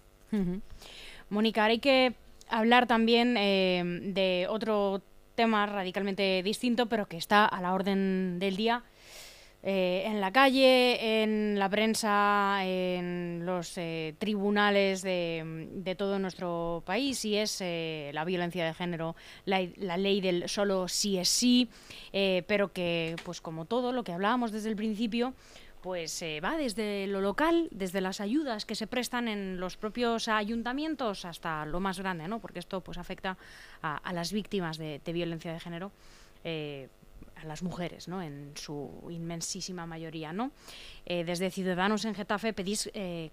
Mónica, 1.29 1.67
hay 1.67 1.81
que 1.81 2.15
hablar 2.49 2.87
también 2.87 3.37
eh, 3.37 3.83
de 4.05 4.47
otro 4.49 5.03
tema 5.35 5.67
radicalmente 5.67 6.43
distinto, 6.43 6.87
pero 6.87 7.05
que 7.05 7.19
está 7.19 7.45
a 7.45 7.61
la 7.61 7.75
orden 7.75 8.39
del 8.39 8.57
día 8.57 8.85
eh, 9.62 10.05
en 10.07 10.23
la 10.23 10.33
calle, 10.33 11.23
en 11.23 11.59
la 11.59 11.69
prensa, 11.69 12.65
en 12.65 13.45
los 13.45 13.79
tribunales 14.17 15.03
de, 15.03 15.95
todo 15.99 16.19
nuestro 16.19 16.83
país 16.87 17.23
y 17.27 17.37
es 17.37 17.61
la 17.61 18.25
violencia 18.25 18.65
de 18.65 18.73
género, 18.73 19.15
la, 19.45 19.61
la, 19.77 19.99
ley 19.99 20.23
del 20.23 20.49
solo 20.49 20.89
sí 20.89 21.19
es 21.19 21.29
sí, 21.29 21.69
pero 22.47 22.73
que, 22.73 23.15
pues 23.25 23.43
como 23.43 23.67
todo 23.67 23.93
lo 23.93 24.05
que 24.05 24.12
hablábamos 24.12 24.53
desde 24.53 24.71
el 24.71 24.77
principio, 24.77 25.35
pues 25.83 26.23
eh, 26.23 26.41
va 26.41 26.57
desde 26.57 27.07
lo 27.09 27.21
local, 27.21 27.69
desde 27.73 28.01
las 28.01 28.21
ayudas 28.21 28.65
que 28.65 28.77
se 28.77 28.87
prestan 28.87 29.27
en 29.27 29.59
los 29.59 29.77
propios 29.77 30.29
ayuntamientos 30.29 31.25
hasta 31.25 31.67
lo 31.67 31.81
más 31.81 31.99
grande, 31.99 32.29
¿no? 32.29 32.39
Porque 32.39 32.61
esto 32.61 32.81
pues 32.81 32.99
afecta 32.99 33.37
a, 33.83 34.12
las 34.12 34.33
víctimas 34.33 34.79
de, 34.79 35.01
violencia 35.05 35.53
de 35.53 35.59
género, 35.59 35.91
eh, 36.45 36.89
a 37.35 37.45
las 37.45 37.65
mujeres, 37.65 38.07
¿no? 38.07 38.23
En 38.23 38.53
su 38.55 39.09
inmensísima 39.11 39.85
mayoría, 39.85 40.33
¿no? 40.33 40.53
Eh, 41.05 41.25
desde 41.25 41.51
Ciudadanos 41.51 42.05
en 42.05 42.15
Getafe 42.15 42.53
pedís 42.53 42.89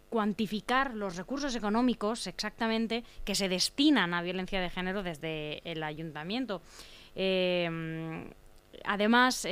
cuantificar 0.10 0.96
los 0.96 1.18
recursos 1.18 1.56
económicos 1.56 2.25
exactamente 2.25 3.03
que 3.24 3.36
se 3.36 3.48
destinan 3.48 4.15
a 4.15 4.24
violencia 4.24 4.60
de 4.60 4.72
género 4.72 5.03
desde 5.03 5.62
el 5.70 5.84
ayuntamiento. 5.84 6.63
además, 8.86 9.46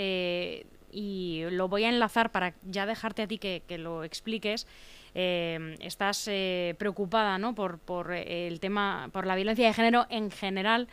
y 0.91 1.43
lo 1.51 1.67
voy 1.67 1.83
a 1.83 1.89
enlazar 1.89 2.31
para 2.31 2.53
ya 2.63 2.85
dejarte 2.85 3.23
a 3.23 3.27
ti 3.27 3.37
que, 3.37 3.63
lo 3.77 4.03
expliques. 4.03 4.67
Eh, 5.15 5.75
estás 5.79 6.27
eh, 6.27 6.75
preocupada 6.77 7.37
¿no? 7.37 7.55
por, 7.55 7.79
por 7.79 8.13
el 8.13 8.59
tema, 8.59 9.09
por 9.11 9.25
la 9.25 9.35
violencia 9.35 9.67
de 9.67 9.73
género 9.73 10.05
en 10.09 10.31
general. 10.31 10.87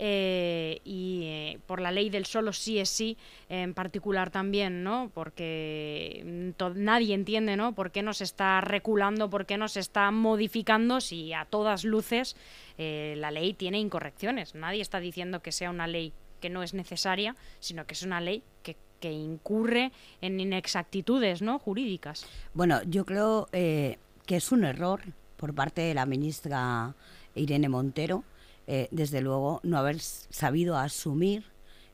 Eh, 0.00 0.80
y 0.84 1.58
por 1.66 1.80
la 1.80 1.90
ley 1.90 2.08
del 2.08 2.24
solo 2.24 2.52
sí 2.52 2.78
es 2.78 2.88
sí 2.88 3.16
en 3.48 3.74
particular 3.74 4.30
también, 4.30 4.84
¿no? 4.84 5.10
Porque 5.12 6.22
nadie 6.76 7.14
entiende, 7.14 7.56
¿no? 7.56 7.74
Por 7.74 7.90
qué 7.90 8.02
nos 8.04 8.20
está 8.20 8.60
reculando, 8.60 9.28
por 9.28 9.44
qué 9.44 9.58
nos 9.58 9.76
está 9.76 10.12
modificando 10.12 11.00
si 11.00 11.32
a 11.32 11.46
todas 11.46 11.82
luces 11.82 12.36
la 12.76 13.32
ley 13.32 13.54
tiene 13.54 13.80
incorrecciones. 13.80 14.54
Nadie 14.54 14.82
está 14.82 15.00
diciendo 15.00 15.42
que 15.42 15.50
sea 15.50 15.68
una 15.68 15.88
ley 15.88 16.12
que 16.40 16.48
no 16.48 16.62
es 16.62 16.74
necesaria, 16.74 17.34
sino 17.58 17.84
que 17.86 17.94
es 17.94 18.02
una 18.04 18.20
ley 18.20 18.44
que 18.62 18.76
que 19.00 19.12
incurre 19.12 19.92
en 20.20 20.40
inexactitudes 20.40 21.42
¿no? 21.42 21.58
jurídicas. 21.58 22.26
Bueno, 22.54 22.82
yo 22.84 23.04
creo 23.04 23.48
eh, 23.52 23.98
que 24.26 24.36
es 24.36 24.52
un 24.52 24.64
error 24.64 25.00
por 25.36 25.54
parte 25.54 25.82
de 25.82 25.94
la 25.94 26.06
ministra 26.06 26.94
Irene 27.34 27.68
Montero, 27.68 28.24
eh, 28.66 28.88
desde 28.90 29.20
luego, 29.20 29.60
no 29.62 29.78
haber 29.78 30.00
sabido 30.00 30.76
asumir 30.76 31.44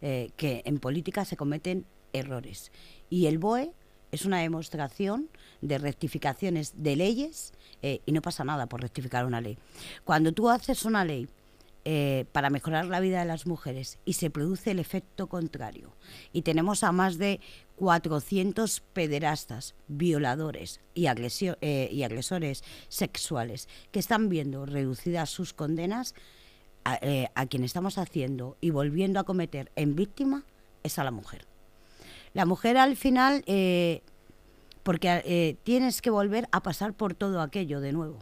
eh, 0.00 0.30
que 0.36 0.62
en 0.64 0.78
política 0.78 1.24
se 1.24 1.36
cometen 1.36 1.86
errores. 2.12 2.72
Y 3.10 3.26
el 3.26 3.38
BOE 3.38 3.72
es 4.12 4.24
una 4.24 4.38
demostración 4.38 5.28
de 5.60 5.78
rectificaciones 5.78 6.82
de 6.82 6.96
leyes 6.96 7.52
y 7.82 8.12
no 8.12 8.22
pasa 8.22 8.44
nada 8.44 8.66
por 8.66 8.80
rectificar 8.80 9.26
una 9.26 9.40
ley. 9.40 9.58
Cuando 10.04 10.32
tú 10.32 10.48
haces 10.48 10.84
una 10.84 11.04
ley 11.04 11.28
eh, 11.86 12.24
para 12.32 12.48
mejorar 12.48 12.86
la 12.86 12.98
vida 12.98 13.20
de 13.20 13.26
las 13.26 13.46
mujeres 13.46 13.98
y 14.06 14.14
se 14.14 14.30
produce 14.30 14.70
el 14.70 14.78
efecto 14.78 15.26
contrario. 15.26 15.92
Y 16.32 16.40
tenemos 16.40 16.82
a 16.82 16.92
más 16.92 17.18
de 17.18 17.40
400 17.76 18.80
pederastas, 18.94 19.74
violadores 19.86 20.80
y, 20.94 21.08
eh, 21.08 21.88
y 21.92 22.02
agresores 22.02 22.64
sexuales 22.88 23.68
que 23.92 23.98
están 23.98 24.30
viendo 24.30 24.64
reducidas 24.64 25.28
sus 25.28 25.52
condenas. 25.52 26.14
Eh, 27.02 27.28
a, 27.34 27.46
quien 27.46 27.64
estamos 27.64 27.98
haciendo 27.98 28.56
y 28.62 28.70
volviendo 28.70 29.20
a 29.20 29.24
cometer 29.24 29.70
en 29.76 29.94
víctima 29.94 30.44
es 30.82 30.98
a 30.98 31.04
la 31.04 31.10
mujer. 31.10 31.46
La 32.32 32.46
mujer 32.46 32.78
al 32.78 32.96
final, 32.96 33.44
porque 34.82 35.58
tienes 35.64 36.02
que 36.02 36.10
volver 36.10 36.48
a 36.50 36.62
pasar 36.62 36.94
por 36.94 37.14
todo 37.14 37.40
aquello 37.40 37.80
de 37.80 37.92
nuevo 37.92 38.18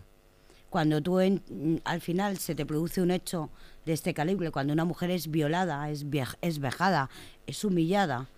cuando 0.72 1.02
tú 1.02 1.20
mm, 1.20 1.76
al 1.84 2.00
final 2.00 2.38
se 2.38 2.54
te 2.54 2.64
produce 2.64 3.02
un 3.02 3.10
hecho 3.10 3.50
de 3.84 3.92
este 3.92 4.14
calibre, 4.14 4.50
cuando 4.50 4.72
una 4.72 4.86
mujer 4.86 5.10
es 5.10 5.30
violada, 5.30 5.90
es, 5.90 6.06
es 6.40 6.58
vejada, 6.58 7.10
es 7.46 7.62
humillada, 7.62 8.28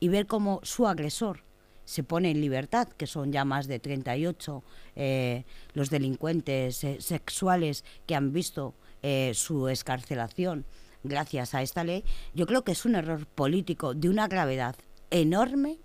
y 0.00 0.08
ver 0.08 0.26
cómo 0.26 0.60
su 0.62 0.88
agresor 0.88 1.44
se 1.84 2.02
pone 2.02 2.30
en 2.30 2.40
libertad, 2.40 2.88
que 2.88 3.06
son 3.06 3.30
ya 3.30 3.44
más 3.44 3.66
de 3.66 3.78
38 3.78 4.64
eh, 4.96 5.44
los 5.74 5.90
delincuentes 5.90 6.82
eh, 6.82 6.96
sexuales 7.00 7.84
que 8.06 8.14
han 8.14 8.32
visto 8.32 8.74
eh, 9.02 9.32
su 9.34 9.68
escarcelación 9.68 10.64
gracias 11.04 11.54
a 11.54 11.60
esta 11.60 11.84
ley, 11.84 12.04
yo 12.32 12.46
creo 12.46 12.62
que 12.62 12.72
es 12.72 12.86
un 12.86 12.94
error 12.94 13.26
político 13.26 13.92
de 13.92 14.08
una 14.08 14.28
gravedad 14.28 14.76
enorme, 15.10 15.78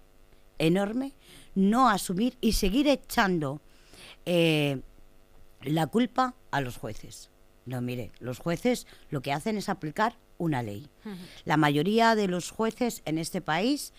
enorme, 0.58 1.16
no 1.54 1.90
asumir 1.90 2.38
y 2.40 2.54
seguir 2.54 2.88
echando 2.88 3.60
la 5.62 5.88
culpa 5.88 6.36
a 6.52 6.62
los 6.62 6.78
jueces. 6.78 7.30
No, 7.66 7.82
mire, 7.82 8.12
los 8.20 8.40
jueces 8.40 8.88
lo 9.10 9.22
que 9.22 9.34
hacen 9.34 9.58
es 9.58 9.70
aplicar 9.70 10.18
una 10.38 10.64
ley. 10.64 10.90
La 11.46 11.58
mayoría 11.58 12.16
de 12.16 12.28
los 12.28 12.52
jueces 12.52 13.02
en 13.06 13.18
este 13.18 13.42
país 13.42 13.94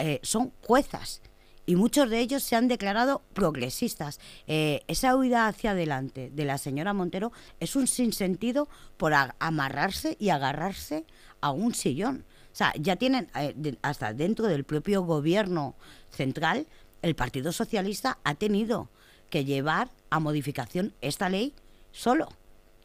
eh, 0.00 0.18
son 0.22 0.52
juezas 0.62 1.22
y 1.68 1.76
muchos 1.76 2.08
de 2.08 2.20
ellos 2.20 2.42
se 2.42 2.56
han 2.56 2.66
declarado 2.66 3.22
progresistas. 3.34 4.20
Eh, 4.46 4.82
esa 4.88 5.14
huida 5.14 5.46
hacia 5.46 5.72
adelante 5.72 6.30
de 6.32 6.44
la 6.46 6.56
señora 6.56 6.94
Montero 6.94 7.30
es 7.60 7.76
un 7.76 7.86
sinsentido 7.86 8.68
por 8.96 9.12
amarrarse 9.38 10.16
y 10.18 10.30
agarrarse 10.30 11.04
a 11.42 11.50
un 11.50 11.74
sillón. 11.74 12.24
O 12.52 12.56
sea, 12.56 12.72
ya 12.80 12.96
tienen, 12.96 13.30
eh, 13.34 13.76
hasta 13.82 14.14
dentro 14.14 14.46
del 14.46 14.64
propio 14.64 15.02
gobierno 15.02 15.76
central, 16.10 16.66
el 17.02 17.14
Partido 17.14 17.52
Socialista 17.52 18.18
ha 18.24 18.34
tenido 18.34 18.88
que 19.30 19.44
llevar 19.44 19.90
a 20.10 20.20
modificación 20.20 20.94
esta 21.00 21.28
ley 21.28 21.54
solo 21.92 22.28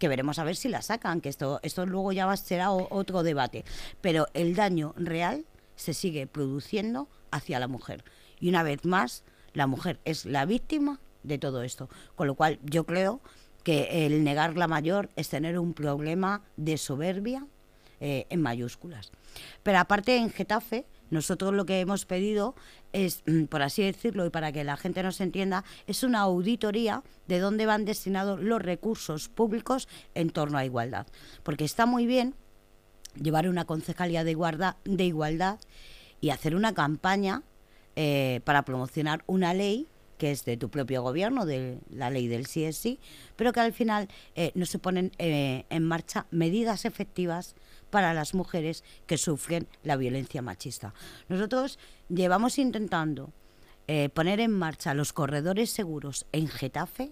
que 0.03 0.09
veremos 0.09 0.37
a 0.37 0.43
ver 0.43 0.57
si 0.57 0.67
la 0.67 0.81
sacan, 0.81 1.21
que 1.21 1.29
esto, 1.29 1.61
esto 1.63 1.85
luego 1.85 2.11
ya 2.11 2.25
va, 2.25 2.35
será 2.35 2.71
otro 2.71 3.23
debate. 3.23 3.63
Pero 4.01 4.27
el 4.33 4.53
daño 4.53 4.93
real 4.97 5.45
se 5.77 5.93
sigue 5.93 6.27
produciendo 6.27 7.07
hacia 7.31 7.57
la 7.57 7.69
mujer. 7.69 8.03
Y 8.39 8.49
una 8.49 8.63
vez 8.63 8.83
más, 8.83 9.23
la 9.53 9.65
mujer 9.65 10.01
es 10.03 10.25
la 10.25 10.45
víctima 10.45 10.99
de 11.23 11.37
todo 11.37 11.63
esto. 11.63 11.87
Con 12.15 12.27
lo 12.27 12.35
cual 12.35 12.59
yo 12.63 12.85
creo 12.85 13.21
que 13.63 14.05
el 14.05 14.25
negar 14.25 14.57
la 14.57 14.67
mayor 14.67 15.09
es 15.15 15.29
tener 15.29 15.57
un 15.57 15.73
problema 15.73 16.41
de 16.57 16.77
soberbia 16.77 17.47
eh, 18.01 18.25
en 18.29 18.41
mayúsculas. 18.41 19.09
Pero 19.63 19.79
aparte 19.79 20.17
en 20.17 20.29
Getafe, 20.29 20.85
nosotros 21.13 21.53
lo 21.53 21.65
que 21.65 21.79
hemos 21.79 22.05
pedido 22.05 22.55
es, 22.91 23.23
mm, 23.25 23.45
por 23.45 23.61
así 23.61 23.83
decirlo, 23.83 24.25
y 24.25 24.29
para 24.29 24.51
que 24.51 24.63
la 24.63 24.77
gente 24.77 25.03
nos 25.03 25.21
entienda, 25.21 25.63
es 25.87 26.03
una 26.03 26.19
auditoría 26.19 27.03
de 27.27 27.39
dónde 27.39 27.65
van 27.65 27.85
destinados 27.85 28.41
los 28.41 28.61
recursos 28.61 29.29
públicos 29.29 29.87
en 30.15 30.29
torno 30.29 30.57
a 30.57 30.65
igualdad. 30.65 31.07
Porque 31.43 31.63
está 31.63 31.85
muy 31.85 32.05
bien 32.05 32.35
llevar 33.21 33.47
una 33.47 33.65
concejalía 33.65 34.23
de 34.23 34.31
igualdad, 34.31 34.75
de 34.83 35.05
igualdad 35.05 35.59
y 36.19 36.31
hacer 36.31 36.55
una 36.55 36.73
campaña 36.73 37.43
eh, 37.95 38.41
para 38.43 38.65
promocionar 38.65 39.23
una 39.27 39.53
ley 39.53 39.87
que 40.17 40.31
es 40.31 40.45
de 40.45 40.57
tu 40.57 40.69
propio 40.69 41.01
gobierno, 41.01 41.45
de 41.45 41.79
la 41.89 42.09
ley 42.09 42.27
del 42.27 42.47
CSI, 42.47 42.99
pero 43.35 43.53
que 43.53 43.59
al 43.59 43.73
final 43.73 44.07
eh, 44.35 44.51
no 44.55 44.65
se 44.65 44.79
ponen 44.79 45.11
eh, 45.17 45.65
en 45.69 45.83
marcha 45.83 46.25
medidas 46.31 46.85
efectivas 46.85 47.55
para 47.89 48.13
las 48.13 48.33
mujeres 48.33 48.83
que 49.05 49.17
sufren 49.17 49.67
la 49.83 49.97
violencia 49.97 50.41
machista. 50.41 50.93
Nosotros 51.29 51.79
llevamos 52.09 52.57
intentando 52.57 53.31
poner 54.13 54.39
en 54.39 54.51
marcha 54.51 54.93
los 54.93 55.11
corredores 55.11 55.69
seguros 55.69 56.25
en 56.31 56.47
Getafe. 56.47 57.11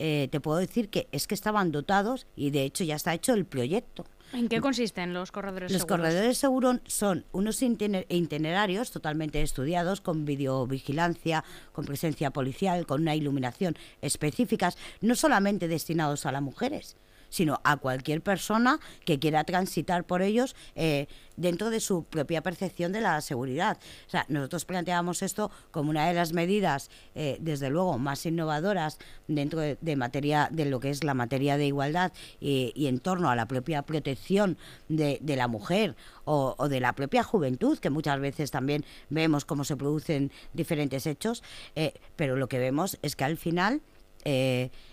Te 0.00 0.40
puedo 0.40 0.58
decir 0.58 0.88
que 0.88 1.08
es 1.12 1.26
que 1.26 1.34
estaban 1.34 1.72
dotados 1.72 2.26
y 2.34 2.50
de 2.50 2.64
hecho 2.64 2.84
ya 2.84 2.96
está 2.96 3.12
hecho 3.12 3.34
el 3.34 3.44
proyecto. 3.44 4.06
¿En 4.32 4.48
qué 4.48 4.60
consisten 4.60 5.12
los 5.12 5.32
corredores 5.32 5.72
los 5.72 5.82
seguros? 5.82 5.98
Los 5.98 6.08
corredores 6.08 6.38
seguros 6.38 6.78
son 6.86 7.24
unos 7.32 7.60
itinerarios 7.62 8.92
totalmente 8.92 9.42
estudiados 9.42 10.00
con 10.00 10.24
videovigilancia, 10.24 11.44
con 11.72 11.84
presencia 11.84 12.30
policial, 12.30 12.86
con 12.86 13.02
una 13.02 13.16
iluminación 13.16 13.76
específicas, 14.00 14.78
no 15.00 15.16
solamente 15.16 15.66
destinados 15.66 16.26
a 16.26 16.32
las 16.32 16.42
mujeres, 16.42 16.96
sino 17.30 17.60
a 17.64 17.78
cualquier 17.78 18.20
persona 18.20 18.78
que 19.04 19.18
quiera 19.18 19.44
transitar 19.44 20.04
por 20.04 20.22
ellos 20.22 20.54
eh, 20.74 21.06
dentro 21.36 21.70
de 21.70 21.80
su 21.80 22.04
propia 22.04 22.42
percepción 22.42 22.92
de 22.92 23.00
la 23.00 23.20
seguridad. 23.22 23.78
O 24.06 24.10
sea, 24.10 24.26
nosotros 24.28 24.66
planteamos 24.66 25.22
esto 25.22 25.50
como 25.70 25.90
una 25.90 26.06
de 26.06 26.14
las 26.14 26.32
medidas, 26.32 26.90
eh, 27.14 27.38
desde 27.40 27.70
luego, 27.70 27.98
más 27.98 28.26
innovadoras 28.26 28.98
dentro 29.26 29.60
de, 29.60 29.96
materia 29.96 30.48
de 30.52 30.66
lo 30.66 30.80
que 30.80 30.90
es 30.90 31.02
la 31.02 31.14
materia 31.14 31.56
de 31.56 31.66
igualdad 31.66 32.12
y, 32.40 32.86
en 32.86 32.98
torno 32.98 33.30
a 33.30 33.36
la 33.36 33.46
propia 33.46 33.82
protección 33.82 34.58
de, 34.88 35.18
la 35.24 35.48
mujer 35.48 35.96
o, 36.24 36.68
de 36.68 36.80
la 36.80 36.92
propia 36.94 37.22
juventud, 37.22 37.78
que 37.78 37.90
muchas 37.90 38.20
veces 38.20 38.50
también 38.50 38.84
vemos 39.08 39.44
cómo 39.44 39.64
se 39.64 39.76
producen 39.76 40.30
diferentes 40.52 41.06
hechos, 41.06 41.42
eh, 41.74 41.94
pero 42.16 42.36
lo 42.36 42.48
que 42.48 42.58
vemos 42.58 42.98
es 43.02 43.16
que 43.16 43.24
al 43.24 43.36
final 43.36 43.80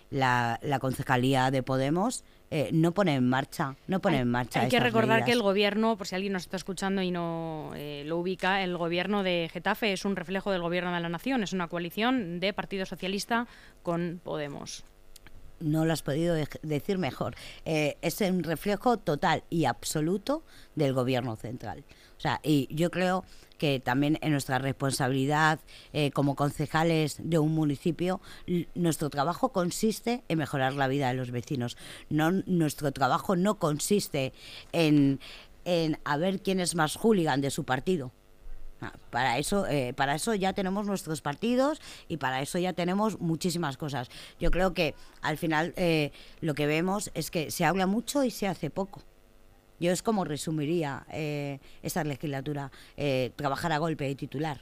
la, 0.10 0.60
la 0.62 0.80
concejalía 0.80 1.52
de 1.52 1.64
Podemos 1.64 2.24
eh, 2.50 2.70
no 2.72 2.94
pone 2.94 3.16
en 3.16 3.28
marcha, 3.28 3.76
no 3.88 4.00
pone 4.00 4.20
en 4.20 4.30
marcha. 4.30 4.62
Hay 4.62 4.70
que 4.70 4.80
recordar 4.80 5.26
que 5.26 5.34
el 5.34 5.42
gobierno, 5.42 5.98
por 5.98 6.08
si 6.08 6.16
alguien 6.16 6.32
nos 6.32 6.44
está 6.44 6.56
escuchando 6.56 7.02
y 7.02 7.12
no 7.12 7.72
eh, 7.76 8.04
lo 8.06 8.18
ubica, 8.18 8.64
el 8.64 8.78
gobierno 8.78 9.22
de 9.22 9.50
Getafe 9.52 9.92
es 9.92 10.06
un 10.06 10.16
reflejo 10.16 10.52
del 10.52 10.62
gobierno 10.62 10.94
de 10.94 11.02
la 11.02 11.10
nación, 11.10 11.44
es 11.44 11.52
una 11.52 11.68
coalición 11.68 12.40
de 12.40 12.54
Partido 12.54 12.86
Socialista 12.86 13.48
con 13.84 14.22
Podemos. 14.24 14.86
No 15.60 15.84
lo 15.84 15.92
has 15.92 16.04
podido 16.04 16.36
decir 16.62 17.00
mejor. 17.00 17.36
Eh, 17.66 17.98
es 18.02 18.22
un 18.22 18.44
reflejo 18.44 18.98
total 18.98 19.44
y 19.50 19.66
absoluto 19.66 20.44
del 20.76 20.94
gobierno 20.94 21.36
central. 21.36 21.84
O 22.16 22.20
sea, 22.20 22.40
y 22.44 22.68
yo 22.74 22.92
creo 22.92 23.26
que 23.58 23.80
también 23.80 24.18
en 24.22 24.32
nuestra 24.32 24.60
responsabilidad 24.60 25.60
eh, 25.94 26.12
como 26.12 26.36
concejales 26.36 27.18
de 27.20 27.40
un 27.40 27.54
municipio, 27.54 28.22
nuestro 28.76 29.10
trabajo 29.10 29.50
consiste 29.50 30.24
en 30.28 30.38
mejorar 30.38 30.74
la 30.74 30.88
vida 30.88 31.10
de 31.10 31.16
los 31.16 31.32
vecinos. 31.32 31.78
No, 32.10 32.32
nuestro 32.32 32.92
trabajo 32.92 33.36
no 33.36 33.60
consiste 33.60 34.34
en, 34.72 35.20
en 35.66 36.00
a 36.06 36.18
ver 36.18 36.42
quién 36.42 36.60
es 36.60 36.76
más 36.76 36.96
hooligan 36.96 37.42
de 37.42 37.52
su 37.52 37.64
partido. 37.64 38.12
Ah, 38.80 38.94
para 39.10 39.40
eso, 39.40 39.66
eh, 39.66 39.94
para 39.96 40.14
eso 40.14 40.36
ya 40.36 40.54
tenemos 40.54 40.86
nuestros 40.86 41.22
partidos 41.22 41.82
y 42.08 42.18
para 42.18 42.42
eso 42.42 42.60
ya 42.60 42.74
tenemos 42.74 43.20
muchísimas 43.20 43.76
cosas. 43.76 44.10
Yo 44.40 44.52
creo 44.52 44.74
que 44.74 44.94
al 45.22 45.38
final 45.38 45.74
eh, 45.78 46.12
lo 46.42 46.54
que 46.54 46.68
vemos 46.68 47.10
es 47.16 47.32
que 47.32 47.50
se 47.50 47.66
habla 47.66 47.88
mucho 47.88 48.24
y 48.24 48.30
se 48.30 48.48
hace 48.48 48.70
poco. 48.70 49.02
Yo 49.80 49.92
es 49.92 50.02
como 50.02 50.24
resumiría 50.24 51.06
eh, 51.12 51.60
esta 51.84 52.04
legislatura, 52.04 52.72
eh, 52.96 53.32
trabajar 53.36 53.72
a 53.72 53.78
golpe 53.78 54.06
de 54.06 54.16
titular. 54.16 54.62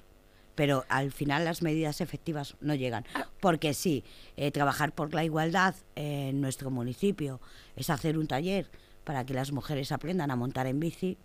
Pero 0.56 0.84
al 0.88 1.12
final 1.12 1.44
las 1.44 1.62
medidas 1.62 2.02
efectivas 2.02 2.56
no 2.62 2.76
llegan. 2.76 3.06
Porque 3.42 3.74
sí, 3.74 4.06
eh, 4.38 4.52
trabajar 4.52 4.94
por 4.94 5.14
la 5.14 5.26
igualdad 5.26 5.76
en 5.96 6.40
nuestro 6.40 6.72
municipio 6.72 7.42
es 7.76 7.90
hacer 7.90 8.18
un 8.18 8.28
taller 8.28 8.70
para 9.04 9.26
que 9.26 9.34
las 9.34 9.52
mujeres 9.52 9.92
aprendan 9.92 10.32
a 10.32 10.38
montar 10.38 10.68
en 10.68 10.80
bici. 10.80 11.18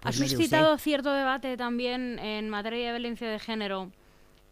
Pues 0.00 0.20
ha 0.20 0.26
suscitado 0.26 0.78
cierto 0.78 1.12
debate 1.12 1.58
también 1.58 2.18
en 2.18 2.48
materia 2.48 2.86
de 2.86 2.92
violencia 2.98 3.28
de 3.28 3.38
género. 3.38 3.92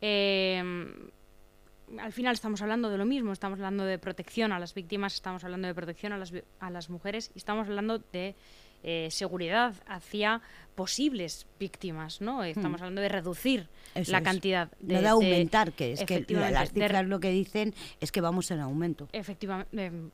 al 0.03 2.13
final 2.13 2.35
estamos 2.35 2.61
hablando 2.61 2.91
de 2.91 2.99
lo 2.99 3.07
mismo, 3.07 3.33
estamos 3.33 3.59
hablando 3.59 3.85
de 3.85 3.99
protección 3.99 4.53
a 4.53 4.59
las 4.59 4.75
víctimas, 4.75 5.15
estamos 5.15 5.43
hablando 5.43 5.69
de 5.69 5.75
protección 5.75 6.13
a 6.13 6.19
las, 6.19 6.35
a 6.61 6.69
las 6.69 6.91
mujeres 6.91 7.31
y 7.35 7.39
estamos 7.39 7.67
hablando 7.67 7.99
de 7.99 8.37
eh, 8.85 9.09
seguridad 9.11 9.75
hacia 9.87 10.41
posibles 10.77 11.49
víctimas, 11.59 12.21
¿no? 12.21 12.45
Estamos 12.45 12.81
hmm. 12.81 12.85
hablando 12.85 13.01
de 13.01 13.09
reducir 13.09 13.69
la 14.07 14.23
cantidad. 14.23 14.71
De, 14.79 14.95
no 14.95 15.01
de 15.01 15.09
aumentar, 15.09 15.73
que 15.73 15.95
es 15.95 16.05
que 16.05 16.25
las 16.29 16.73
cifras 16.73 17.05
lo 17.07 17.19
que 17.19 17.31
dicen 17.31 17.75
es 18.01 18.13
que 18.13 18.21
vamos 18.21 18.53
en 18.53 18.61
aumento. 18.61 19.09
Efectivamente, 19.13 19.87
em, 19.87 20.11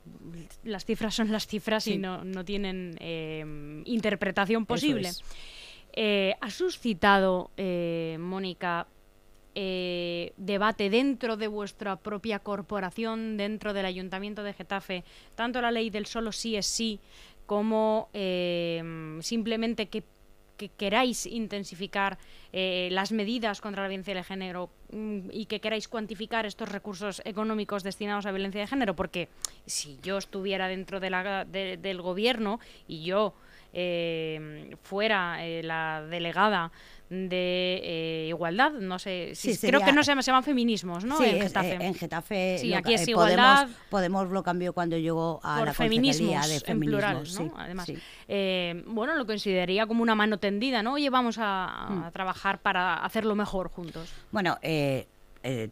las 0.63 0.83
cifras 0.83 1.13
son 1.13 1.31
las 1.31 1.45
cifras 1.45 1.85
y 1.85 1.99
no, 1.99 2.23
no 2.23 2.43
tienen 2.43 2.95
em, 2.99 3.83
interpretación 3.85 4.65
posible. 4.65 5.11
Eh, 5.93 6.33
ha 6.41 6.49
suscitado, 6.49 7.51
eh, 7.57 8.17
Mónica, 8.19 8.87
debate 9.55 10.89
dentro 10.89 11.37
de 11.37 11.47
vuestra 11.47 11.95
propia 11.95 12.39
corporación, 12.39 13.37
dentro 13.37 13.73
del 13.73 13.85
Ayuntamiento 13.85 14.43
de 14.43 14.51
Getafe, 14.51 15.05
tanto 15.35 15.61
la 15.61 15.71
ley 15.71 15.89
del 15.89 16.07
solo 16.07 16.33
sí 16.33 16.57
es 16.57 16.65
sí 16.65 16.99
como 17.45 18.09
em, 18.13 19.19
simplemente 19.21 19.87
que, 19.87 20.03
queráis 20.77 21.25
intensificar 21.25 22.17
eh, 22.57 22.87
las 22.89 23.11
medidas 23.11 23.59
contra 23.59 23.83
la 23.83 23.89
violencia 23.89 24.15
de 24.15 24.23
género 24.23 24.69
mm, 24.89 25.27
y 25.29 25.45
que 25.47 25.59
queráis 25.59 25.89
cuantificar 25.89 26.45
estos 26.45 26.69
recursos 26.71 27.21
económicos 27.25 27.83
destinados 27.83 28.25
a 28.25 28.31
violencia 28.31 28.61
de 28.61 28.67
género, 28.67 28.95
porque 28.95 29.27
si 29.65 29.99
yo 30.01 30.17
estuviera 30.17 30.69
dentro 30.69 31.01
de 31.01 31.09
la, 31.09 31.43
del 31.43 32.01
gobierno 32.01 32.61
y 32.87 33.03
yo 33.03 33.33
em, 33.73 34.71
fuera 34.83 35.45
eh, 35.45 35.63
la 35.63 36.05
delegada 36.09 36.71
de 37.09 37.81
eh, 37.83 38.25
igualdad, 38.29 38.71
no 38.71 38.97
sé, 38.97 39.33
creo 39.61 39.79
que 39.81 39.91
no 39.91 40.03
se, 40.03 40.15
llaman 40.15 40.43
feminismos, 40.43 41.05
¿no? 41.05 41.21
en 41.23 41.41
Getafe. 41.41 41.73
en 41.73 41.93
Getafe 41.93 42.57
sí, 42.59 42.73
aquí 42.73 42.95
es 42.95 43.07
igualdad. 43.07 43.67
Podemos, 43.89 44.29
lo 44.29 44.41
cambió 44.41 44.73
cuando 44.73 44.97
llegó 44.97 45.39
a 45.43 45.63
la 45.63 45.73
feminismos, 45.73 46.47
de 46.47 46.59
feminismos, 46.59 46.69
en 46.69 46.79
plural, 46.79 47.51
¿no? 47.53 47.59
Además, 47.59 47.91
eh, 48.27 48.83
bueno, 48.87 49.15
lo 49.15 49.25
consideraría 49.27 49.85
como 49.85 50.01
una 50.01 50.15
mano 50.15 50.39
tendida, 50.39 50.81
¿no? 50.81 50.93
Oye, 50.93 51.09
vamos 51.11 51.37
a, 51.39 51.87
mm. 51.89 52.11
trabajar 52.11 52.44
para 52.61 53.03
hacerlo 53.03 53.35
mejor 53.35 53.69
juntos. 53.69 54.09
Bueno, 54.31 54.57
eh, 54.61 55.07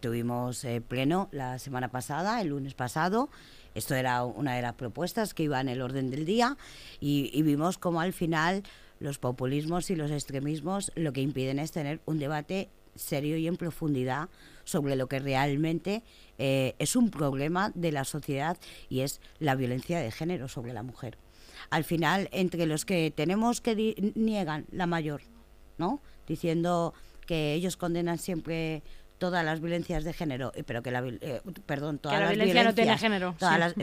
tuvimos 0.01 0.65
pleno 0.88 1.29
la 1.31 1.57
semana 1.57 1.89
pasada, 1.89 2.41
el 2.41 2.49
lunes 2.49 2.75
pasado. 2.75 3.29
Esto 3.75 3.95
era 3.95 4.23
una 4.23 4.55
de 4.55 4.62
las 4.62 4.73
propuestas 4.73 5.33
que 5.33 5.43
iba 5.43 5.59
en 5.59 5.69
el 5.69 5.81
orden 5.81 6.12
del 6.12 6.25
día 6.25 6.57
y, 6.99 7.41
vimos 7.41 7.77
como 7.77 8.01
al 8.01 8.13
final 8.13 8.63
los 8.99 9.17
populismos 9.17 9.89
y 9.89 9.95
los 9.95 10.12
extremismos 10.12 10.91
lo 10.95 11.12
que 11.12 11.21
impiden 11.21 11.59
es 11.59 11.71
tener 11.71 11.99
un 12.05 12.19
debate 12.19 12.69
serio 12.95 13.38
y 13.38 13.47
en 13.47 13.57
profundidad 13.57 14.29
sobre 14.63 14.95
lo 14.95 15.07
que 15.07 15.19
realmente 15.19 16.03
eh, 16.38 16.75
es 16.77 16.95
un 16.95 17.09
problema 17.09 17.71
de 17.73 17.91
la 17.91 18.05
sociedad 18.05 18.57
y 18.89 19.01
es 19.01 19.19
la 19.39 19.55
violencia 19.55 19.99
de 19.99 20.12
género 20.12 20.47
sobre 20.47 20.73
la 20.73 20.83
mujer. 20.83 21.17
Al 21.69 21.83
final, 21.83 22.29
entre 22.31 22.65
los 22.65 22.86
que 22.86 23.12
tenemos 23.15 23.62
que 23.62 24.13
niegan 24.15 24.65
la 24.71 24.86
mayor, 24.86 25.21
¿no? 25.77 26.01
Diciendo 26.27 26.93
que 27.25 27.53
ellos 27.53 27.77
condenan 27.77 28.17
siempre 28.17 28.83
todas 29.17 29.45
las 29.45 29.62
violencias 29.62 30.03
de 30.03 30.12
género, 30.12 30.51
eh, 30.53 30.63
pero 30.63 30.83
que 30.83 30.91
la, 30.91 31.01
eh, 31.07 31.41
perdón, 31.65 31.97
todas 31.97 32.19
las 32.19 32.29
violencia 32.31 32.62
violencias, 32.62 32.65
no 32.65 32.75
tiene 32.75 32.97
género. 32.97 33.36
Todas, 33.39 33.59
las, 33.59 33.73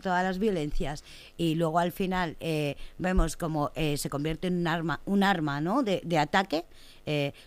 todas 0.00 0.22
las 0.22 0.38
violencias 0.38 1.04
y 1.36 1.56
luego 1.56 1.80
al 1.80 1.90
final 1.90 2.36
eh, 2.38 2.76
vemos 2.98 3.36
como 3.36 3.72
se 3.74 4.08
convierte 4.08 4.46
en 4.46 4.58
un 4.58 4.66
arma, 4.68 5.00
un 5.04 5.24
arma, 5.24 5.60
¿no? 5.60 5.82
De, 5.82 6.00
de 6.04 6.18
ataque. 6.18 6.64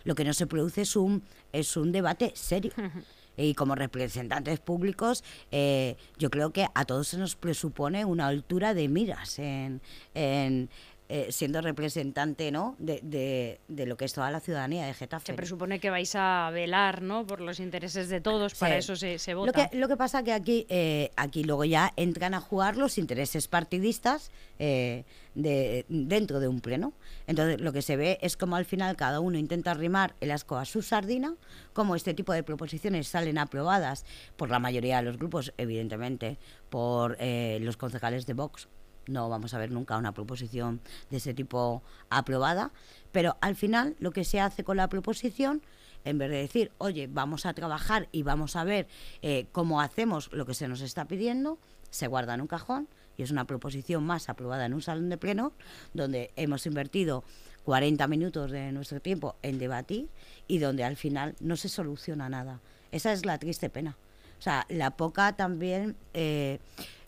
lo 0.03 0.15
que 0.15 0.25
no 0.25 0.33
se 0.33 0.47
produce 0.47 0.81
es 0.81 0.95
un 0.95 1.23
es 1.53 1.77
un 1.77 1.91
debate 1.91 2.33
serio. 2.35 2.73
y 3.39 3.53
como 3.53 3.75
representantes 3.75 4.59
públicos, 4.59 5.23
eh, 5.51 5.95
yo 6.17 6.29
creo 6.29 6.51
que 6.51 6.67
a 6.73 6.85
todos 6.85 7.07
se 7.07 7.17
nos 7.17 7.35
presupone 7.35 8.05
una 8.05 8.27
altura 8.27 8.73
de 8.73 8.89
miras 8.89 9.39
en, 9.39 9.81
en 10.13 10.69
eh, 11.11 11.31
siendo 11.31 11.59
representante 11.59 12.51
¿no? 12.51 12.75
De, 12.77 13.57
de, 13.67 13.85
lo 13.87 13.97
que 13.97 14.05
es 14.05 14.13
toda 14.13 14.29
la 14.29 14.39
ciudadanía 14.39 14.85
de 14.85 14.93
Getafe. 14.93 15.25
Se 15.25 15.33
presupone 15.33 15.79
que 15.79 15.89
vais 15.89 16.13
a 16.13 16.51
velar 16.53 17.01
¿no? 17.01 17.25
por 17.25 17.41
los 17.41 17.59
intereses 17.59 18.09
de 18.09 18.21
todos, 18.21 18.53
para 18.53 18.77
eso 18.77 18.95
se, 18.95 19.17
se, 19.17 19.33
vota. 19.33 19.47
Lo 19.47 19.69
que, 19.71 19.75
lo 19.75 19.87
que 19.87 19.97
pasa 19.97 20.21
que 20.21 20.33
aquí, 20.33 20.67
eh, 20.69 21.09
aquí 21.15 21.43
luego 21.43 21.65
ya 21.65 21.93
entran 21.95 22.35
a 22.35 22.39
jugar 22.39 22.77
los 22.77 22.99
intereses 22.99 23.47
partidistas 23.47 24.29
eh, 24.59 25.03
de, 25.33 25.83
dentro 25.89 26.39
de 26.39 26.47
un 26.47 26.61
pleno. 26.61 26.93
Entonces 27.25 27.59
lo 27.59 27.73
que 27.73 27.81
se 27.81 27.97
ve 27.97 28.19
es 28.21 28.37
como 28.37 28.55
al 28.55 28.65
final 28.65 28.95
cada 28.95 29.19
uno 29.19 29.39
intenta 29.39 29.71
arrimar 29.71 30.13
el 30.21 30.29
asco 30.29 30.57
a 30.57 30.65
su 30.65 30.83
sardina, 30.83 31.33
como 31.73 31.95
este 31.95 32.13
tipo 32.13 32.33
de 32.33 32.43
proposiciones 32.43 33.07
salen 33.07 33.39
aprobadas 33.39 34.05
por 34.37 34.51
la 34.51 34.59
mayoría 34.59 34.97
de 34.97 35.03
los 35.05 35.17
grupos, 35.17 35.53
evidentemente, 35.57 36.37
por 36.69 37.17
los 37.19 37.77
concejales 37.77 38.27
de 38.27 38.33
Vox 38.35 38.67
no 39.09 39.29
vamos 39.29 39.53
a 39.53 39.57
ver 39.57 39.71
nunca 39.71 39.97
una 39.97 40.13
proposición 40.13 40.79
de 41.09 41.17
ese 41.17 41.33
tipo 41.33 41.83
aprobada, 42.09 42.71
pero 43.11 43.37
al 43.41 43.55
final 43.55 43.95
lo 43.99 44.11
que 44.11 44.23
se 44.23 44.39
hace 44.39 44.63
con 44.63 44.77
la 44.77 44.87
proposición, 44.87 45.61
en 46.05 46.17
vez 46.17 46.29
de 46.29 46.37
decir, 46.37 46.71
oye, 46.77 47.07
vamos 47.11 47.45
a 47.45 47.53
trabajar 47.53 48.07
y 48.11 48.23
vamos 48.23 48.55
a 48.55 48.63
ver 48.63 48.87
eh, 49.21 49.47
cómo 49.51 49.81
hacemos 49.81 50.31
lo 50.31 50.45
que 50.45 50.53
se 50.53 50.67
nos 50.67 50.81
está 50.81 51.05
pidiendo, 51.05 51.57
se 51.89 52.07
guarda 52.07 52.35
en 52.35 52.41
un 52.41 52.47
cajón 52.47 52.87
y 53.17 53.23
es 53.23 53.31
una 53.31 53.45
proposición 53.45 54.05
más 54.05 54.29
aprobada 54.29 54.65
en 54.65 54.73
un 54.73 54.81
salón 54.81 55.09
de 55.09 55.17
pleno 55.17 55.51
donde 55.93 56.31
hemos 56.35 56.65
invertido 56.65 57.23
40 57.65 58.07
minutos 58.07 58.51
de 58.51 58.71
nuestro 58.71 59.01
tiempo 59.01 59.35
en 59.41 59.59
debatir 59.59 60.07
y 60.47 60.59
donde 60.59 60.83
al 60.83 60.95
final 60.95 61.35
no 61.39 61.57
se 61.57 61.67
soluciona 61.67 62.29
nada. 62.29 62.61
Esa 62.91 63.11
es 63.11 63.25
la 63.25 63.37
triste 63.37 63.69
pena. 63.69 63.97
O 64.39 64.41
sea, 64.41 64.65
la 64.69 64.91
poca 64.91 65.35
también, 65.35 65.97
eh, 66.13 66.59